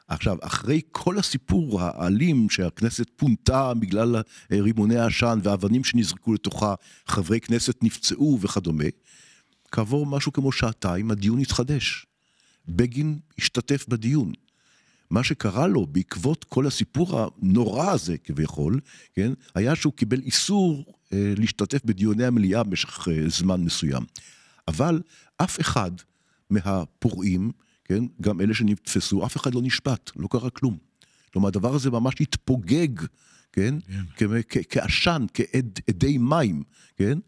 [0.09, 4.17] עכשיו, אחרי כל הסיפור האלים שהכנסת פונתה בגלל
[4.51, 6.75] רימוני העשן והאבנים שנזרקו לתוכה,
[7.07, 8.85] חברי כנסת נפצעו וכדומה,
[9.73, 12.07] כעבור משהו כמו שעתיים הדיון התחדש.
[12.69, 14.33] בגין השתתף בדיון.
[15.11, 18.81] מה שקרה לו בעקבות כל הסיפור הנורא הזה כביכול,
[19.15, 24.03] כן, היה שהוא קיבל איסור אה, להשתתף בדיוני המליאה במשך אה, זמן מסוים.
[24.69, 25.03] אבל
[25.37, 25.91] אף אחד
[26.51, 27.53] מהפורעים,
[27.89, 30.77] כן, גם אלה שנתפסו, אף אחד לא נשפט, לא קרה כלום.
[31.33, 32.89] כלומר, הדבר הזה ממש התפוגג,
[33.53, 33.75] כן,
[34.17, 36.63] כ- כ- כעשן, כאדי מים,
[36.97, 37.19] כן,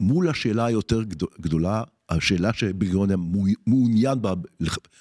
[0.00, 4.34] מול השאלה היותר גדול- גדולה, השאלה שבגיון היה מעו- מעוניין בה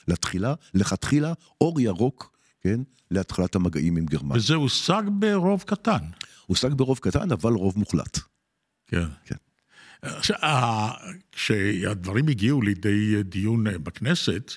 [0.07, 2.79] לתחילה, לכתחילה, אור ירוק, כן,
[3.11, 4.37] להתחלת המגעים עם גרמניה.
[4.37, 5.97] וזה הושג ברוב קטן.
[6.45, 8.19] הושג ברוב קטן, אבל רוב מוחלט.
[8.87, 9.05] כן.
[9.25, 9.35] כן.
[10.01, 10.37] עכשיו,
[11.31, 14.51] כשהדברים הגיעו לידי דיון אה, בכנסת,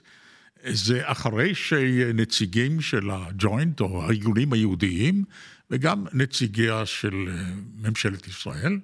[0.64, 5.25] זה אחרי שנציגים של הג'וינט או הארגונים היהודיים,
[5.71, 8.81] וגם נציגיה של אה, ממשלת ישראל,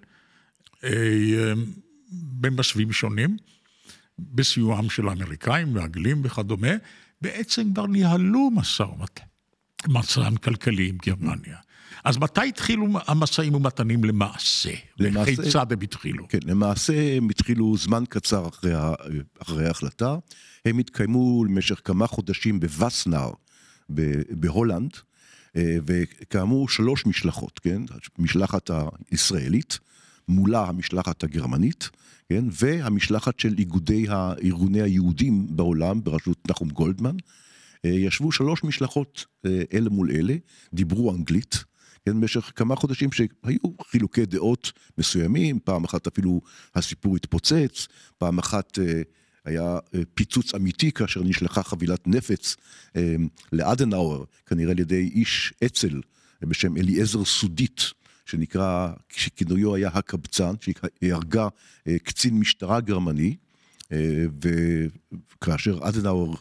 [0.84, 1.52] אה,
[2.12, 3.36] במסווים שונים,
[4.18, 6.72] בסיועם של האמריקאים והאנגלים וכדומה,
[7.20, 9.24] בעצם כבר ניהלו משא ומתן,
[9.88, 11.56] משא כלכלי עם גרמניה.
[12.04, 14.70] אז מתי התחילו המשאים ומתנים למעשה?
[14.98, 16.28] למעשה- וכיצד הם התחילו?
[16.28, 18.72] כן, למעשה הם התחילו זמן קצר אחרי,
[19.38, 20.16] אחרי ההחלטה.
[20.64, 23.30] הם התקיימו למשך כמה חודשים בווסנר
[24.30, 24.90] בהולנד,
[25.56, 27.82] אה, וכאמור שלוש משלחות, כן?
[28.18, 28.70] משלחת
[29.10, 29.78] הישראלית,
[30.28, 31.90] מולה המשלחת הגרמנית,
[32.28, 32.44] כן?
[32.50, 37.16] והמשלחת של איגודי הארגוני היהודים בעולם בראשות נחום גולדמן.
[37.84, 40.34] אה, ישבו שלוש משלחות אה, אלה מול אלה,
[40.74, 41.64] דיברו אנגלית,
[42.04, 46.40] כן, במשך כמה חודשים שהיו חילוקי דעות מסוימים, פעם אחת אפילו
[46.74, 47.88] הסיפור התפוצץ,
[48.18, 49.02] פעם אחת אה,
[49.44, 52.56] היה אה, פיצוץ אמיתי כאשר נשלחה חבילת נפץ
[52.96, 53.16] אה,
[53.52, 56.00] לאדנאואר, כנראה על ידי איש אצ"ל
[56.42, 57.80] בשם אליעזר סודית,
[58.26, 60.74] שנקרא, שכינויו היה הקבצן, שהיא
[61.12, 61.48] הרגה
[61.88, 63.36] אה, קצין משטרה גרמני,
[63.92, 64.24] אה,
[65.40, 66.34] וכאשר אדנאואר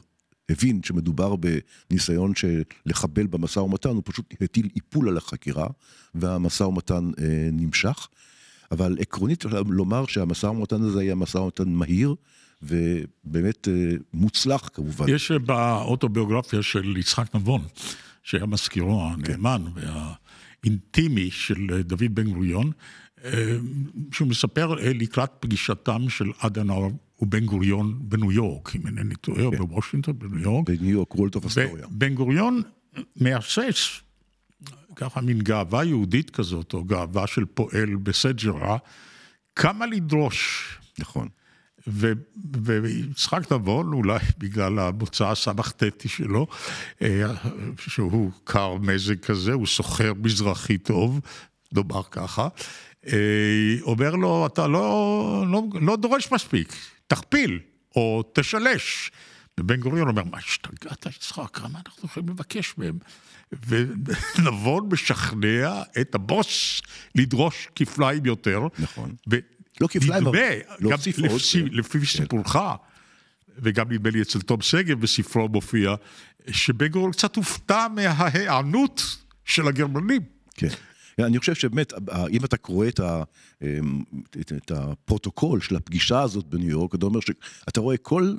[0.50, 5.68] הבין שמדובר בניסיון של לחבל במשא ומתן, הוא פשוט הטיל איפול על החקירה,
[6.16, 8.08] והמשא ומתן אה, נמשך.
[8.72, 12.16] אבל עקרונית לומר שהמשא ומתן הזה היה משא ומתן מהיר,
[12.62, 15.06] ובאמת אה, מוצלח כמובן.
[15.10, 17.62] יש באוטוביוגרפיה של יצחק נבון,
[18.24, 22.72] שהיה מזכירו הנאמן והאינטימי של דוד בן גוריון,
[23.24, 23.58] אה,
[24.12, 26.90] שהוא מספר אה, לקראת פגישתם של אדנאואר
[27.24, 30.70] ובן גוריון בניו יורק, אם אינני טועה, או בוושינגטון, בניו יורק.
[30.70, 31.88] בניו יורק, וולט אוף אסטוריה.
[31.90, 32.62] בן גוריון
[33.16, 34.02] מהסס,
[34.96, 38.78] ככה מין גאווה יהודית כזאת, או גאווה של פועל בסג'רה,
[39.56, 40.68] כמה לדרוש.
[41.00, 41.28] נכון.
[42.54, 46.48] ויצחק נבון, אולי בגלל המוצא הסמ"ך-טטי שלו,
[47.02, 47.24] אה,
[47.78, 51.20] שהוא קר מזג כזה, הוא סוחר מזרחי טוב,
[51.72, 52.48] נאמר ככה,
[53.08, 56.74] אה, אומר לו, אתה לא, לא, לא דורש מספיק,
[57.08, 57.60] תכפיל
[57.96, 59.12] או תשלש.
[59.60, 62.98] ובן גוריון אומר, מה, השתגעת, יצחק, מה אנחנו יכולים לבקש מהם?
[63.68, 66.82] ונבון משכנע את הבוס
[67.16, 68.68] לדרוש כפליים יותר.
[68.80, 69.16] נכון.
[69.32, 69.38] ו-
[69.82, 71.68] לא כפליים, אבל נדמה, להוסיף עוד, לפי, כן.
[71.72, 72.56] לפי סיפורך,
[73.58, 75.96] וגם נדמה לי אצל תום שגב בספרו מופיע,
[76.52, 79.04] שבן גוריון קצת הופתע מההיענות
[79.46, 80.22] של הגרמנים.
[80.56, 80.68] כן.
[81.20, 81.94] אני חושב שבאמת,
[82.30, 83.24] אם אתה קורא את, ה,
[84.40, 88.36] את, את הפרוטוקול של הפגישה הזאת בניו יורק, אתה אומר שאתה רואה כל,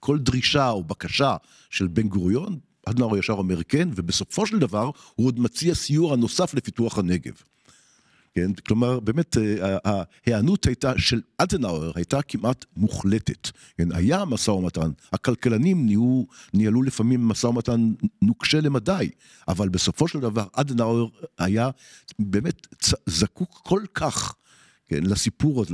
[0.00, 1.36] כל דרישה או בקשה
[1.70, 6.54] של בן גוריון, אדנאואר ישר אומר כן, ובסופו של דבר הוא עוד מציע סיוע הנוסף
[6.54, 7.34] לפיתוח הנגב.
[8.36, 13.48] כן, כלומר, באמת, אה, ההיענות הייתה, של אדנאואר הייתה כמעט מוחלטת.
[13.78, 19.10] כן, היה משא ומתן, הכלכלנים ניהלו, ניהלו לפעמים משא ומתן נוקשה למדי,
[19.48, 21.06] אבל בסופו של דבר אדנאואר
[21.38, 21.70] היה
[22.18, 22.66] באמת
[23.06, 24.34] זקוק כל כך,
[24.88, 25.64] כן, לסיפור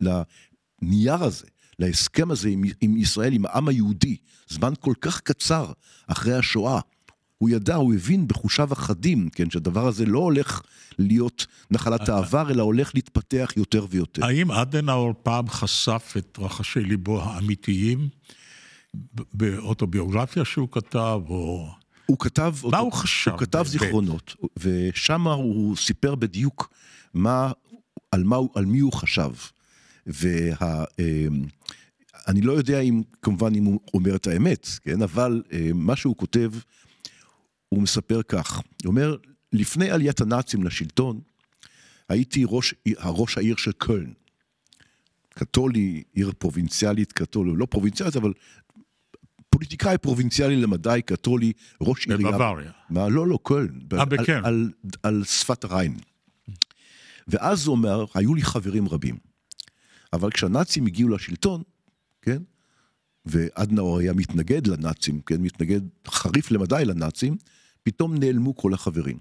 [0.00, 1.46] לנייר הזה.
[1.78, 4.16] להסכם הזה עם, עם ישראל, עם העם היהודי,
[4.48, 5.72] זמן כל כך קצר
[6.06, 6.80] אחרי השואה,
[7.38, 10.62] הוא ידע, הוא הבין בחושיו החדים, כן, שהדבר הזה לא הולך
[10.98, 14.24] להיות נחלת העבר, אלא הולך להתפתח יותר ויותר.
[14.24, 18.08] האם אדנאור פעם חשף את רחשי ליבו האמיתיים
[19.34, 21.68] באוטוביוגרפיה שהוא כתב, או...
[22.06, 22.54] הוא כתב...
[22.70, 23.70] מה הוא חשב הוא כתב באמת?
[23.70, 26.70] זיכרונות, ושם הוא סיפר בדיוק
[27.14, 27.52] מה,
[28.10, 29.30] על, מה, על מי הוא חשב.
[30.06, 30.84] וה...
[30.98, 31.44] אמ,
[32.28, 35.02] אני לא יודע אם, כמובן, אם הוא אומר את האמת, כן?
[35.02, 36.50] אבל אה, מה שהוא כותב,
[37.68, 39.16] הוא מספר כך, הוא אומר,
[39.52, 41.20] לפני עליית הנאצים לשלטון,
[42.08, 44.12] הייתי ראש, הראש העיר של קולן.
[45.28, 48.32] קתולי, עיר פרובינציאלית, קתולי, לא פרובינציאלית, אבל
[49.50, 52.30] פוליטיקאי פרובינציאלי למדי, קתולי, ראש עירייה.
[52.30, 52.70] בבוואריה.
[52.90, 53.78] מה, לא, לא, קולן.
[53.92, 54.44] אה, על- בקלן.
[54.44, 54.70] על,
[55.02, 55.96] על שפת הריין.
[57.28, 59.16] ואז הוא אומר, היו לי חברים רבים.
[60.12, 61.62] אבל כשהנאצים הגיעו לשלטון,
[62.22, 62.42] כן,
[63.26, 67.36] ואדנאואר היה מתנגד לנאצים, כן, מתנגד חריף למדי לנאצים,
[67.82, 69.18] פתאום נעלמו כל החברים.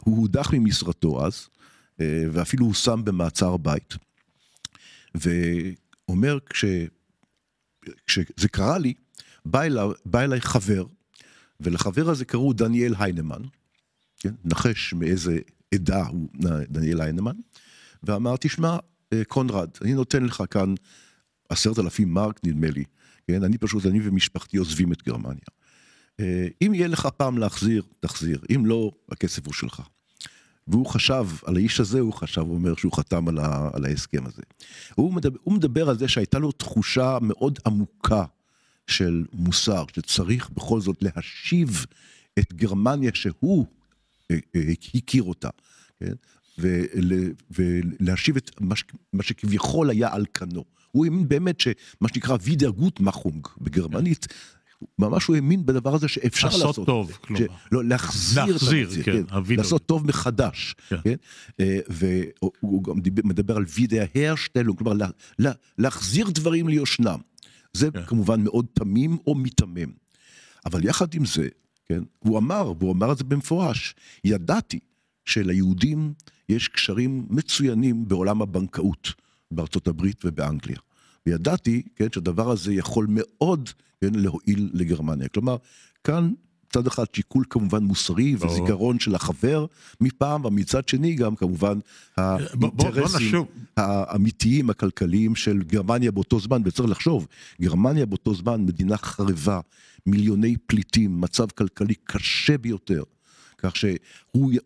[0.00, 1.48] הוא הודח ממשרתו אז,
[2.00, 3.94] אה, ואפילו הושם במעצר בית.
[5.14, 6.64] ואומר, כש,
[8.06, 8.94] כשזה קרה לי,
[9.44, 10.86] בא אליי, בא אליי חבר,
[11.60, 13.42] ולחבר הזה קראו דניאל היינמן,
[14.18, 14.34] כן?
[14.44, 15.38] נחש מאיזה
[15.74, 16.28] עדה הוא
[16.68, 17.36] דניאל היינמן,
[18.02, 18.76] ואמר, תשמע,
[19.12, 20.74] אה, קונרד, אני נותן לך כאן
[21.48, 22.84] עשרת אלפים מרק, נדמה לי,
[23.26, 23.44] כן?
[23.44, 25.44] אני פשוט, אני ומשפחתי עוזבים את גרמניה.
[26.20, 29.82] אה, אם יהיה לך פעם להחזיר, תחזיר, אם לא, הכסף הוא שלך.
[30.68, 34.26] והוא חשב, על האיש הזה הוא חשב, הוא אומר שהוא חתם על, ה, על ההסכם
[34.26, 34.42] הזה.
[34.94, 38.24] הוא מדבר, הוא מדבר על זה שהייתה לו תחושה מאוד עמוקה
[38.86, 41.86] של מוסר, שצריך בכל זאת להשיב
[42.38, 43.66] את גרמניה שהוא
[44.30, 45.48] אה, אה, הכיר אותה,
[46.00, 46.12] כן?
[46.58, 47.12] ול,
[47.50, 48.74] ולהשיב את מה,
[49.12, 50.64] מה שכביכול היה על כנו.
[50.94, 54.26] הוא האמין באמת שמה שנקרא וידר גוט מחונג בגרמנית,
[54.98, 56.86] ממש הוא האמין בדבר הזה שאפשר לעשות לעשות.
[56.86, 57.46] טוב, ש- כלומר.
[57.72, 59.62] לא, להחזיר, להחזיר, את הנציר, כן, הווידר.
[59.62, 60.96] לעשות טוב מחדש, כן.
[61.04, 61.14] כן?
[61.60, 67.18] אה, והוא גם מדבר על וידר הרשטלו, כלומר לה- לה- להחזיר דברים ליושנם.
[67.72, 68.04] זה כן.
[68.04, 69.92] כמובן מאוד תמים או מיתמם.
[70.66, 71.48] אבל יחד עם זה,
[71.88, 74.78] כן, הוא אמר, והוא אמר את זה במפורש, ידעתי
[75.24, 76.12] שליהודים
[76.48, 79.12] יש קשרים מצוינים בעולם הבנקאות
[79.50, 80.78] בארצות הברית ובאנגליה.
[81.26, 85.28] וידעתי, כן, שהדבר הזה יכול מאוד, כן, להועיל לגרמניה.
[85.28, 85.56] כלומר,
[86.04, 86.32] כאן
[86.68, 88.52] מצד אחד שיקול כמובן מוסרי ברור.
[88.52, 89.66] וזיכרון של החבר
[90.00, 91.78] מפעם, ומצד שני גם כמובן
[92.18, 93.26] בוא- בוא- בוא האינטרסים.
[93.76, 97.26] האמיתיים הכלכליים של גרמניה באותו זמן, וצריך לחשוב,
[97.60, 99.60] גרמניה באותו זמן מדינה חרבה,
[100.06, 103.02] מיליוני פליטים, מצב כלכלי קשה ביותר,
[103.64, 103.98] כך שהוא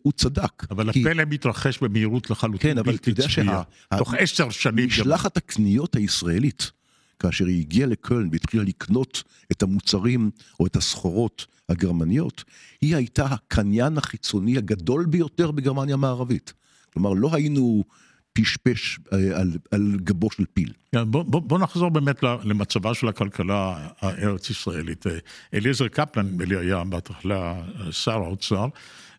[0.01, 0.65] הוא צדק.
[0.71, 3.45] אבל כי הפלא מתרחש במהירות לחלוטין, כן, אבל יודע צפויה.
[3.91, 4.77] שה- תוך עשר שנים.
[4.77, 6.71] גם- משלחת הקניות הישראלית,
[7.19, 12.43] כאשר היא הגיעה לקöln והתחילה לקנות את המוצרים או את הסחורות הגרמניות,
[12.81, 16.53] היא הייתה הקניין החיצוני הגדול ביותר בגרמניה המערבית.
[16.93, 17.83] כלומר, לא היינו
[18.41, 20.73] פשפש אה, על, על גבו של פיל.
[20.91, 25.07] כן, בוא, בוא, בוא נחזור באמת למצבה של הכלכלה הארץ ישראלית.
[25.07, 25.17] אה,
[25.53, 28.65] אליעזר קפלן, נדמה לי, היה בהתחלה שר האוצר,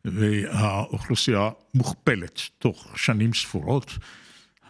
[0.05, 3.99] והאוכלוסייה מוכפלת תוך שנים ספורות.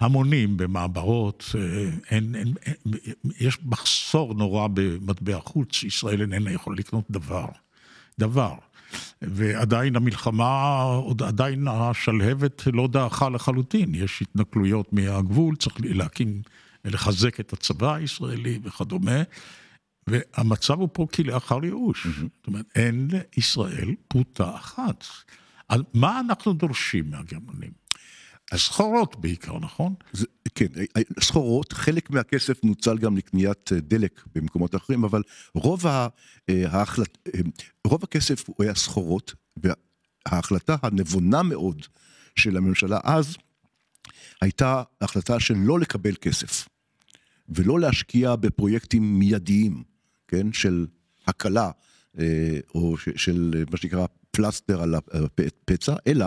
[0.01, 2.95] המונים במעברות, אה, אין, אין, אין,
[3.41, 7.47] יש מחסור נורא במטבע חוץ, ישראל איננה יכולה לקנות דבר.
[8.19, 8.55] דבר.
[9.23, 16.43] ועדיין המלחמה, עוד עדיין השלהבת לא דעכה לחלוטין, יש התנכלויות מהגבול, צריך להקים,
[16.85, 19.23] לחזק את הצבא הישראלי וכדומה,
[20.07, 22.07] והמצב הוא פה כלאחר ייאוש.
[22.07, 25.05] זאת אומרת, אין לישראל פרוטה אחת.
[25.69, 27.71] על מה אנחנו דורשים מהגרמנים?
[28.55, 29.95] סחורות בעיקר, נכון?
[30.13, 30.27] זה,
[30.61, 30.67] כן,
[31.21, 35.23] סחורות, חלק מהכסף נוצל גם לקניית דלק במקומות אחרים, אבל
[35.55, 35.85] רוב,
[36.49, 37.19] ההחלט,
[37.87, 41.87] רוב הכסף הוא היה סחורות, וההחלטה הנבונה מאוד
[42.37, 43.37] של הממשלה אז,
[44.41, 46.69] הייתה החלטה של לא לקבל כסף,
[47.49, 49.83] ולא להשקיע בפרויקטים מיידיים,
[50.29, 50.87] כן, של
[51.27, 51.71] הקלה,
[52.75, 56.27] או של מה שנקרא פלסטר על הפצע, אלא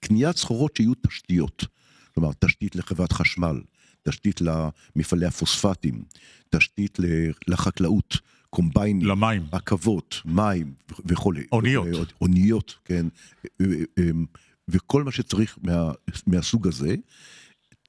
[0.00, 1.77] קניית סחורות שיהיו תשתיות.
[2.18, 3.60] כלומר, תשתית לחברת חשמל,
[4.02, 6.02] תשתית למפעלי הפוספטים,
[6.50, 6.98] תשתית
[7.48, 8.16] לחקלאות,
[8.50, 10.72] קומביינים, למים, רכבות, מים
[11.06, 11.44] וכולי.
[11.52, 12.12] אוניות.
[12.20, 13.06] אוניות, כן.
[14.68, 15.92] וכל מה שצריך מה,
[16.26, 16.94] מהסוג הזה,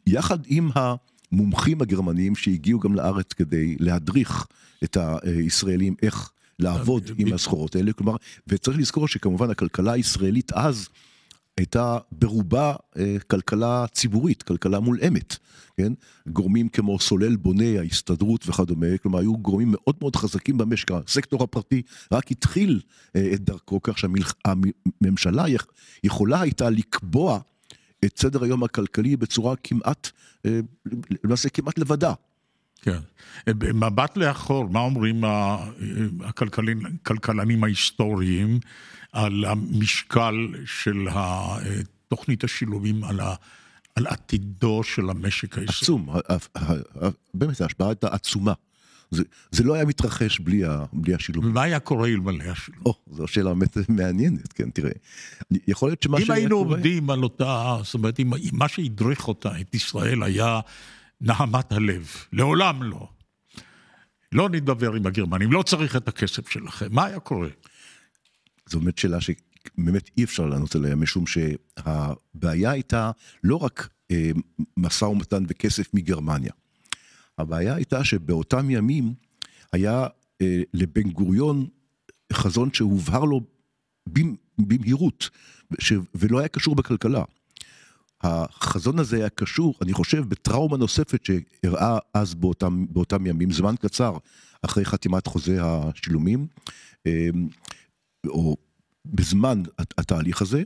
[0.08, 4.48] יחד עם המומחים הגרמנים שהגיעו גם לארץ כדי להדריך
[4.84, 8.16] את הישראלים איך לעבוד עם הסחורות האלה, כלומר,
[8.48, 10.90] וצריך לזכור שכמובן הכלכלה הישראלית אז
[11.60, 15.38] הייתה ברובה אה, כלכלה ציבורית, כלכלה מולאמת,
[15.78, 15.94] כן?
[16.28, 21.82] גורמים כמו סולל בונה, ההסתדרות וכדומה, כלומר היו גורמים מאוד מאוד חזקים במשק, הסקטור הפרטי
[22.12, 22.82] רק התחיל
[23.16, 25.46] אה, את דרכו, כך שהממשלה
[26.04, 27.40] יכולה הייתה לקבוע
[28.06, 30.10] את סדר היום הכלכלי בצורה כמעט,
[30.46, 30.60] אה,
[31.24, 32.14] למעשה כמעט לבדה.
[32.82, 33.00] כן.
[33.74, 35.24] מבט לאחור, מה אומרים
[36.24, 38.60] הכלכלנים ההיסטוריים
[39.12, 41.08] על המשקל של
[42.08, 43.36] תוכנית השילומים על, ה,
[43.96, 45.80] על עתידו של המשק הישראלי?
[45.82, 46.10] עצום,
[47.34, 48.54] באמת ההשפעה הייתה עצומה.
[49.12, 51.46] זה, זה לא היה מתרחש בלי, ה, בלי השילוב.
[51.46, 52.82] ומה היה קורה אלמלא השילוב?
[52.86, 54.92] או, זו שאלה באמת מעניינת, כן, תראה.
[55.68, 56.38] יכול להיות שמה שהיה קורה...
[56.38, 60.60] אם היינו עומדים על אותה, זאת אומרת, אם מה שהדריך אותה, את ישראל, היה
[61.22, 62.12] נהמת הלב.
[62.34, 63.10] לעולם לא.
[64.32, 66.88] לא נדבר עם הגרמנים, לא צריך את הכסף שלכם.
[66.92, 67.50] מה היה קורה?
[68.70, 73.12] זו באמת שאלה שבאמת אי אפשר לענות עליה, משום שהבעיה הייתה
[73.44, 74.32] לא רק אה,
[74.78, 76.52] משא ומתן וכסף מגרמניה.
[77.38, 79.14] הבעיה הייתה שבאותם ימים
[79.74, 80.08] היה
[80.42, 81.68] אה, לבן גוריון
[82.34, 83.42] חזון שהובהר לו
[84.58, 85.30] במהירות,
[85.80, 85.94] ש...
[86.16, 87.24] ולא היה קשור בכלכלה.
[88.22, 94.18] החזון הזה היה קשור, אני חושב, בטראומה נוספת שאירעה אז באותם, באותם ימים, זמן קצר
[94.62, 96.48] אחרי חתימת חוזה השילומים,
[97.08, 97.30] אה,
[98.28, 98.58] או
[99.06, 100.64] בזמן התהליך הזה,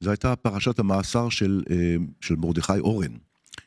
[0.00, 3.12] זו הייתה פרשת המאסר של, אה, של מרדכי אורן,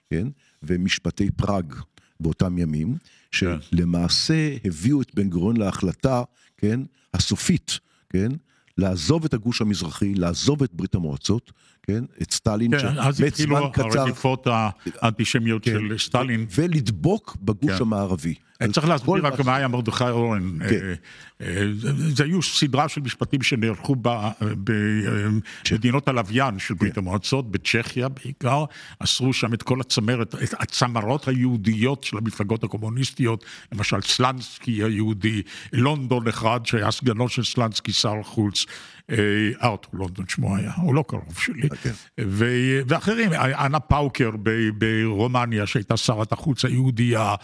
[0.10, 0.28] כן?
[0.63, 1.74] ומשפטי פראג
[2.19, 2.98] באותם ימים.
[3.32, 6.24] שלמעשה הביאו את בן גוריון להחלטה,
[6.58, 6.80] כן?
[7.13, 8.32] הסופית, כן?
[8.78, 11.52] לעזוב את הגוש המזרחי, לעזוב את ברית המועצות,
[11.88, 12.04] כן?
[12.21, 14.48] את סטלין, כן, אז התחילו הרדיפות
[15.02, 16.45] האנטישמיות כן, של סטלין.
[16.56, 17.82] ולדבוק בגוש כן.
[17.82, 18.36] המערבי.
[18.71, 20.58] צריך להסביר רק מה היה מרדכי אורן.
[20.60, 20.65] כן.
[20.65, 20.93] אה,
[21.41, 21.63] אה,
[22.15, 23.95] זה היו סדרה של משפטים שנערכו
[24.63, 27.00] במדינות הלוויין של ברית כן.
[27.00, 28.65] המועצות, בצ'כיה בעיקר,
[29.00, 35.41] אסרו שם את כל הצמרת, את הצמרות היהודיות של המפלגות הקומוניסטיות, למשל סלנסקי היהודי,
[35.74, 38.65] לונדון אחד שהיה סגנו של סלנסקי שר החוץ.
[39.12, 39.18] אה,
[39.63, 42.22] ארתור לונדון שמו היה, הוא לא קרוב שלי, okay.
[42.88, 44.32] ואחרים, אנה פאוקר
[44.78, 47.36] ברומניה שהייתה שרת החוץ היהודייה,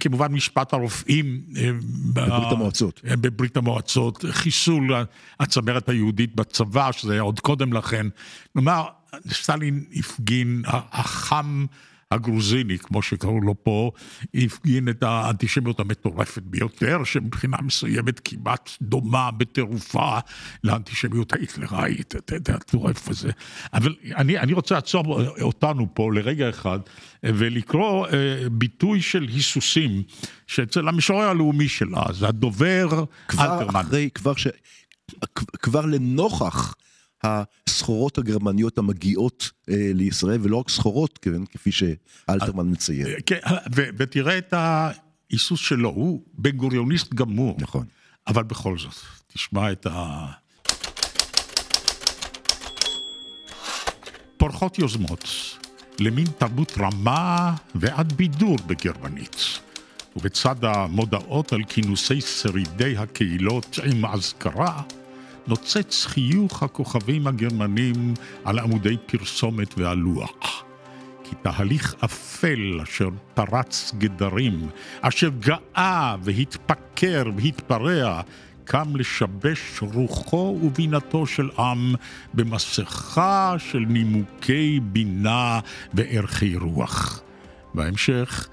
[0.00, 1.40] כמובן משפט הרופאים.
[1.56, 1.70] אה,
[2.14, 3.00] בברית המועצות.
[3.08, 4.94] אה, בברית המועצות, חיסול
[5.40, 8.06] הצמרת היהודית בצבא, שזה היה עוד קודם לכן.
[8.52, 8.84] כלומר,
[9.32, 11.66] סטלין הפגין, החם
[12.14, 13.90] הגרוזיני, כמו שקראו לו פה,
[14.34, 20.18] הפגין את האנטישמיות המטורפת ביותר, שמבחינה מסוימת כמעט דומה בטירופה
[20.64, 23.30] לאנטישמיות ההיטלראית, את הטורף הזה.
[23.72, 26.78] אבל אני, אני רוצה לעצור אותנו פה לרגע אחד
[27.24, 30.02] ולקרוא אה, ביטוי של היסוסים
[30.46, 33.04] שאצל המשורר הלאומי שלה, זה הדובר
[33.40, 33.80] אלתרמן.
[33.80, 34.46] אחרי, כבר, ש...
[35.62, 36.74] כבר לנוכח
[37.24, 43.06] הסחורות הגרמניות המגיעות אה, לישראל, ולא רק סחורות, כן, כפי שאלתרמן מציין.
[43.06, 43.38] אה, כן,
[43.74, 47.56] ותראה את ההיסוס שלו, הוא בן גוריוניסט גמור.
[47.58, 47.86] נכון.
[48.26, 48.94] אבל בכל זאת,
[49.32, 50.26] תשמע את ה...
[54.36, 55.24] פורחות יוזמות
[55.98, 59.36] למין תרבות רמה ועד בידור בגרמנית.
[60.16, 64.82] ובצד המודעות על כינוסי שרידי הקהילות עם אזכרה,
[65.46, 70.64] נוצץ חיוך הכוכבים הגרמנים על עמודי פרסומת והלוח.
[71.24, 74.68] כי תהליך אפל אשר פרץ גדרים,
[75.00, 78.20] אשר גאה והתפקר והתפרע,
[78.64, 81.94] קם לשבש רוחו ובינתו של עם
[82.34, 85.60] במסכה של נימוקי בינה
[85.94, 87.20] וערכי רוח.
[87.74, 88.48] בהמשך,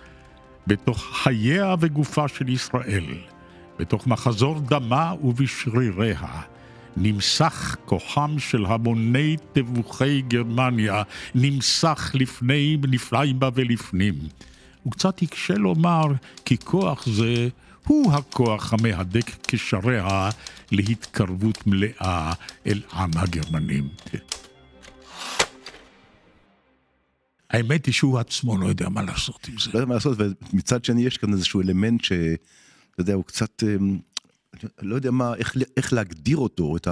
[0.68, 3.06] בתוך חייה וגופה של ישראל,
[3.80, 6.42] בתוך מחזור דמה ובשריריה,
[6.98, 11.04] נמסך כוחם של המוני טבוחי גרמניה,
[11.36, 14.16] נמסך לפני נפלאים בה ולפנים.
[14.84, 16.06] הוא קצת יקשה לומר
[16.46, 17.48] כי כוח זה
[17.88, 20.30] הוא הכוח המהדק קשריה
[20.72, 22.34] להתקרבות מלאה
[22.68, 23.88] אל עם הגרמנים.
[27.50, 29.70] האמת היא שהוא עצמו לא יודע מה לעשות עם זה.
[29.74, 30.18] לא יודע מה לעשות,
[30.54, 32.20] ומצד שני יש כאן איזשהו אלמנט שאתה
[33.00, 34.00] יודע, הוא קצת, אמ,
[34.82, 36.88] לא יודע מה, איך, איך להגדיר אותו, את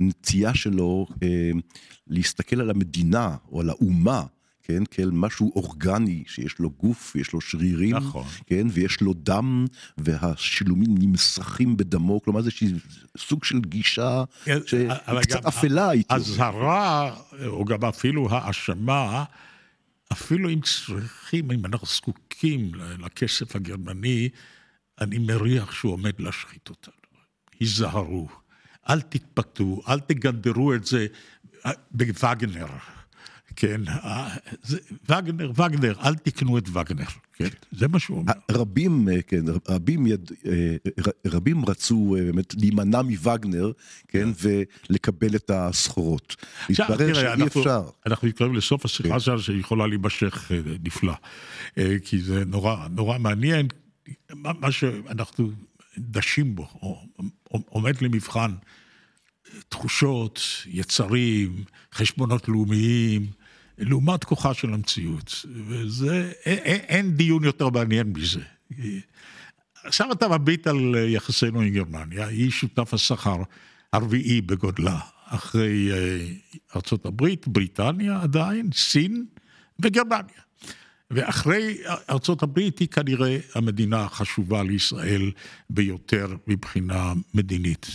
[0.00, 1.60] הנטייה שלו אמ,
[2.06, 4.22] להסתכל על המדינה או על האומה.
[4.62, 8.24] כן, כאל משהו אורגני, שיש לו גוף, יש לו שרירים, נכון.
[8.46, 9.66] כן, ויש לו דם,
[9.98, 12.50] והשילומים נמסכים בדמו, כלומר זה
[13.18, 16.24] סוג של גישה כן, שקצת אפלה, הייתי אומר.
[16.24, 19.24] אזהרה, או גם אפילו האשמה,
[20.12, 24.28] אפילו אם צריכים, אם אנחנו זקוקים לכסף הגרמני,
[25.00, 26.94] אני מריח שהוא עומד להשחית אותנו.
[27.60, 28.28] היזהרו,
[28.88, 31.06] אל תתפתו, אל תגדרו את זה
[31.90, 32.66] בווגנר.
[33.56, 33.80] כן,
[34.62, 34.78] זה,
[35.08, 38.32] וגנר, וגנר, אל תקנו את וגנר, כן, זה מה שהוא אומר.
[38.50, 40.30] רבים, כן, רבים, יד,
[41.26, 43.72] רבים רצו באמת להימנע מווגנר,
[44.08, 44.28] כן,
[44.90, 46.36] ולקבל את הסחורות.
[46.70, 47.88] התברר שאי אפשר.
[48.06, 49.20] אנחנו מתקרבים לסוף השיחה כן.
[49.20, 50.52] שלנו, שיכולה להימשך
[50.84, 51.14] נפלא,
[52.04, 53.66] כי זה נורא, נורא מעניין,
[54.34, 55.50] מה שאנחנו
[55.98, 56.68] דשים בו,
[57.48, 58.54] עומד למבחן.
[59.68, 63.26] תחושות, יצרים, חשבונות לאומיים,
[63.78, 65.46] לעומת כוחה של המציאות.
[65.66, 68.40] וזה, אין, אין דיון יותר מעניין מזה.
[69.84, 73.36] עכשיו אתה מביט על יחסינו עם גרמניה, היא שותף השכר
[73.92, 76.26] הרביעי בגודלה, אחרי אה,
[76.76, 79.26] ארה"ב, בריטניה עדיין, סין
[79.78, 80.45] וגרמניה.
[81.10, 81.78] ואחרי
[82.10, 85.30] ארצות הברית היא כנראה המדינה החשובה לישראל
[85.70, 87.86] ביותר מבחינה מדינית.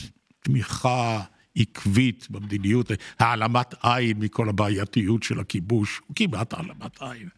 [0.41, 1.21] תמיכה
[1.55, 7.29] עקבית במדיניות, העלמת עין מכל הבעייתיות של הכיבוש, כמעט העלמת עין.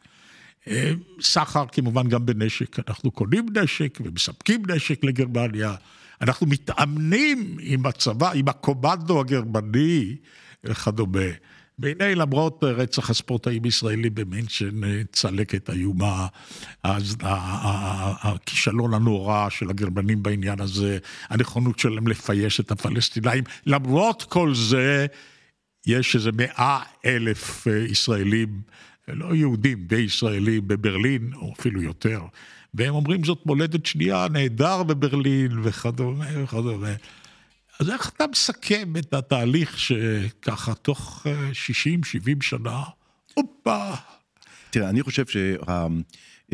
[0.68, 5.76] אה, סחר כמובן גם בנשק, אנחנו קונים נשק ומספקים נשק לגרמניה,
[6.22, 10.16] אנחנו מתאמנים עם הצבא, עם הקומנדו הגרמני
[10.64, 11.20] וכדומה.
[11.84, 16.28] והנה, למרות רצח הספורטאים ישראלים במינצ'ן, אה, צלקת איומה,
[16.84, 17.18] אז
[18.22, 20.98] הכישלון הנורא של הגרמנים בעניין הזה,
[21.30, 25.06] הנכונות שלהם לפייס את הפלסטינאים, למרות כל זה,
[25.88, 28.62] יש איזה מאה אלף אה, ישראלים,
[29.08, 30.08] לא יהודים, די
[30.68, 32.22] בברלין, או אפילו יותר,
[32.74, 36.94] והם אומרים זאת מולדת שנייה, נהדר בברלין וכדומה וכדומה.
[37.80, 42.84] אז איך אתה מסכם את התהליך שככה תוך 60-70 אה, שנה,
[43.34, 43.94] הופה.
[44.70, 46.54] תראה, אני חושב שכמו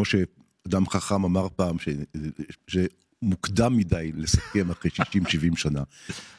[0.00, 1.76] אה, שאדם חכם אמר פעם.
[2.68, 5.82] שמוקדם מדי לסכם אחרי 60-70 שנה.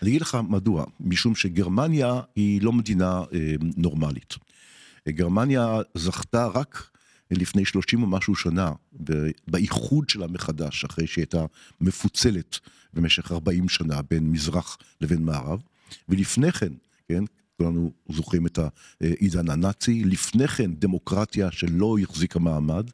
[0.02, 4.36] אני אגיד לך מדוע, משום שגרמניה היא לא מדינה אה, נורמלית.
[5.10, 6.91] גרמניה זכתה רק
[7.38, 8.72] לפני 30 ומשהו שנה,
[9.48, 11.46] באיחוד שלה מחדש, אחרי שהיא הייתה
[11.82, 12.60] מפוצלת
[12.94, 15.62] במשך 40 שנה בין מזרח לבין מערב,
[16.10, 16.74] ולפני כן,
[17.08, 17.24] כן,
[17.58, 18.60] כולנו זוכרים את
[19.02, 22.90] העידן הנאצי, לפני כן דמוקרטיה שלא החזיקה מעמד,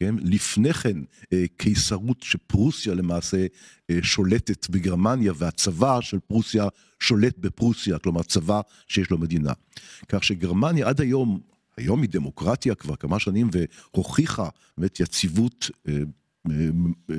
[0.00, 0.98] כן, לפני כן
[1.32, 3.46] אה, קיסרות שפרוסיה למעשה
[3.90, 6.68] אה, שולטת בגרמניה והצבא של פרוסיה
[7.00, 9.52] שולט בפרוסיה, כלומר צבא שיש לו מדינה.
[10.08, 11.40] כך שגרמניה עד היום
[11.80, 15.94] היום היא דמוקרטיה כבר כמה שנים והוכיחה באמת יציבות אה,
[16.50, 16.54] אה,
[17.10, 17.16] אה,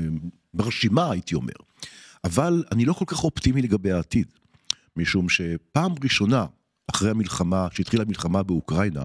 [0.54, 1.54] מרשימה, הייתי אומר.
[2.24, 4.28] אבל אני לא כל כך אופטימי לגבי העתיד,
[4.96, 6.46] משום שפעם ראשונה
[6.88, 9.04] אחרי המלחמה, שהתחילה המלחמה באוקראינה,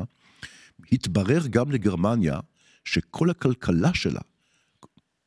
[0.93, 2.41] התברר גם לגרמניה
[2.85, 4.21] שכל הכלכלה שלה,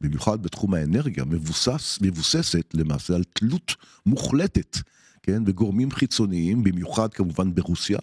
[0.01, 3.75] במיוחד בתחום האנרגיה, מבוסס, מבוססת למעשה על תלות
[4.05, 4.77] מוחלטת,
[5.23, 7.99] כן, בגורמים חיצוניים, במיוחד כמובן ברוסיה,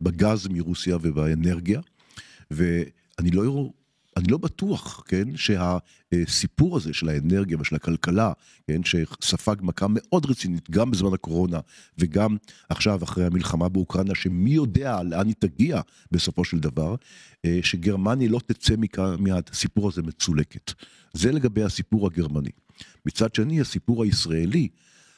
[0.00, 1.80] בגז מרוסיה ובאנרגיה,
[2.50, 3.70] ואני לא,
[4.16, 8.32] אני לא בטוח, כן, שהסיפור הזה של האנרגיה ושל הכלכלה,
[8.66, 11.60] כן, שספג מכה מאוד רצינית גם בזמן הקורונה
[11.98, 12.36] וגם
[12.68, 15.80] עכשיו אחרי המלחמה באוקראינה, שמי יודע לאן היא תגיע
[16.12, 16.94] בסופו של דבר,
[17.44, 18.74] אה, שגרמניה לא תצא
[19.18, 20.72] מהסיפור הזה מצולקת.
[21.12, 22.50] זה לגבי הסיפור הגרמני.
[23.06, 24.68] מצד שני, הסיפור הישראלי,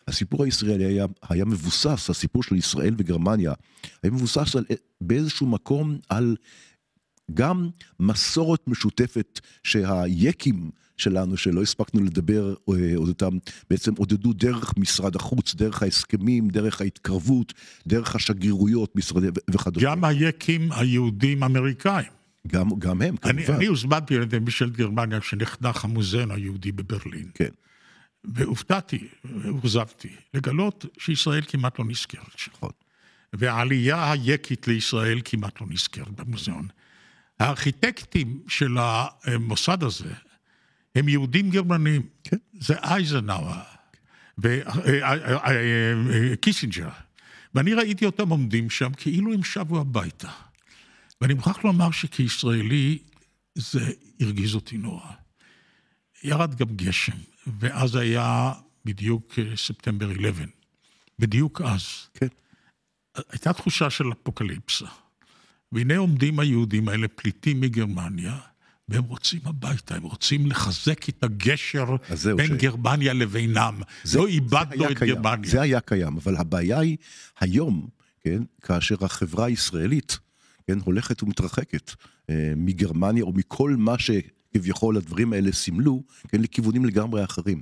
[0.09, 3.53] הסיפור הישראלי היה, היה מבוסס, הסיפור של ישראל וגרמניה,
[4.03, 4.65] היה מבוסס על,
[5.01, 6.37] באיזשהו מקום על
[7.35, 7.69] גם
[8.01, 13.39] מסורת משותפת שהיקים שלנו, שלא הספקנו לדבר אה, אודותם,
[13.71, 17.53] בעצם עודדו דרך משרד החוץ, דרך ההסכמים, דרך ההתקרבות,
[17.87, 19.87] דרך השגרירויות, משרדי וכדומה.
[19.87, 22.11] גם היקים היהודים אמריקאים.
[22.47, 23.39] גם, גם הם, כמובן.
[23.39, 27.27] אני, אני הוזמנתי על ידי מישל גרמניה כשנחנך המוזיאון היהודי בברלין.
[27.35, 27.49] כן.
[28.25, 32.51] והופתעתי, והורזבתי, לגלות שישראל כמעט לא נזכרת שם.
[32.55, 32.71] נכון.
[33.33, 36.69] והעלייה היקית לישראל כמעט לא נזכרת במוזיאון.
[37.41, 40.13] הארכיטקטים של המוסד הזה
[40.95, 42.03] הם יהודים גרמנים.
[42.25, 42.37] כן.
[42.53, 43.55] זה אייזנאוור
[46.33, 46.89] וקיסינג'ר.
[47.55, 50.31] ואני ראיתי אותם עומדים שם כאילו הם שבו הביתה.
[51.21, 52.99] ואני מוכרח לומר שכישראלי
[53.55, 55.22] זה הרגיז אותי נורא.
[56.25, 57.17] ירד גם גשם,
[57.61, 58.53] ואז היה
[58.85, 60.45] בדיוק אה, ספטמבר 11.
[61.19, 61.83] בדיוק אז.
[62.15, 62.27] כן.
[63.31, 64.87] הייתה תחושה של אפוקליפסה.
[65.73, 68.39] והנה עומדים היהודים האלה, פליטים מגרמניה,
[68.89, 71.97] והם רוצים הביתה, הם רוצים לחזק את הגשר
[72.37, 73.81] בין ש- גרמניה לבינם.
[74.05, 75.51] זה- לא איבדנו את קיים, גרמניה.
[75.51, 76.97] זה היה קיים, אבל הבעיה היא
[77.41, 77.89] היום,
[78.21, 80.19] כן, כאשר החברה הישראלית,
[80.67, 81.91] כן, הולכת ומתרחקת
[82.31, 83.99] אה, מגרמניה או מכל מה
[84.53, 87.61] שכביכול הדברים האלה סימלו, כן, לכיוונים לגמרי אחרים.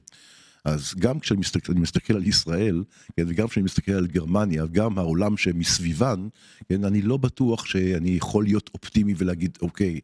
[0.65, 2.83] אז גם כשאני מסתכל, אני מסתכל על ישראל,
[3.17, 6.29] כן, וגם כשאני מסתכל על גרמניה, גם העולם שמסביבן,
[6.69, 10.01] כן, אני לא בטוח שאני יכול להיות אופטימי ולהגיד, אוקיי,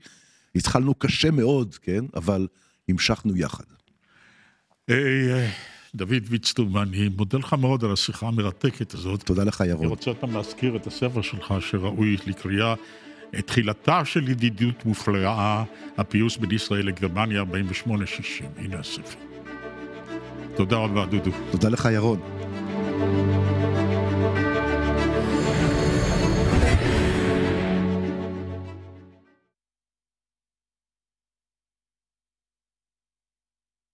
[0.55, 2.47] התחלנו קשה מאוד, כן, אבל
[2.89, 3.65] המשכנו יחד.
[4.91, 5.51] אה,
[5.95, 9.23] דוד ויצטום, אני מודה לך מאוד על השיחה המרתקת הזאת.
[9.23, 9.87] תודה לך, אני ירון.
[9.87, 12.75] רוצה אותם להזכיר את הספר שלך שראוי לקריאה,
[13.39, 15.65] את תחילתה של ידידות מופלאה,
[15.97, 17.87] הפיוס בין ישראל לגרמניה 48-60.
[18.59, 19.19] הנה הספר.
[20.55, 21.31] תודה רבה, דודו.
[21.51, 22.36] תודה לך, ירון.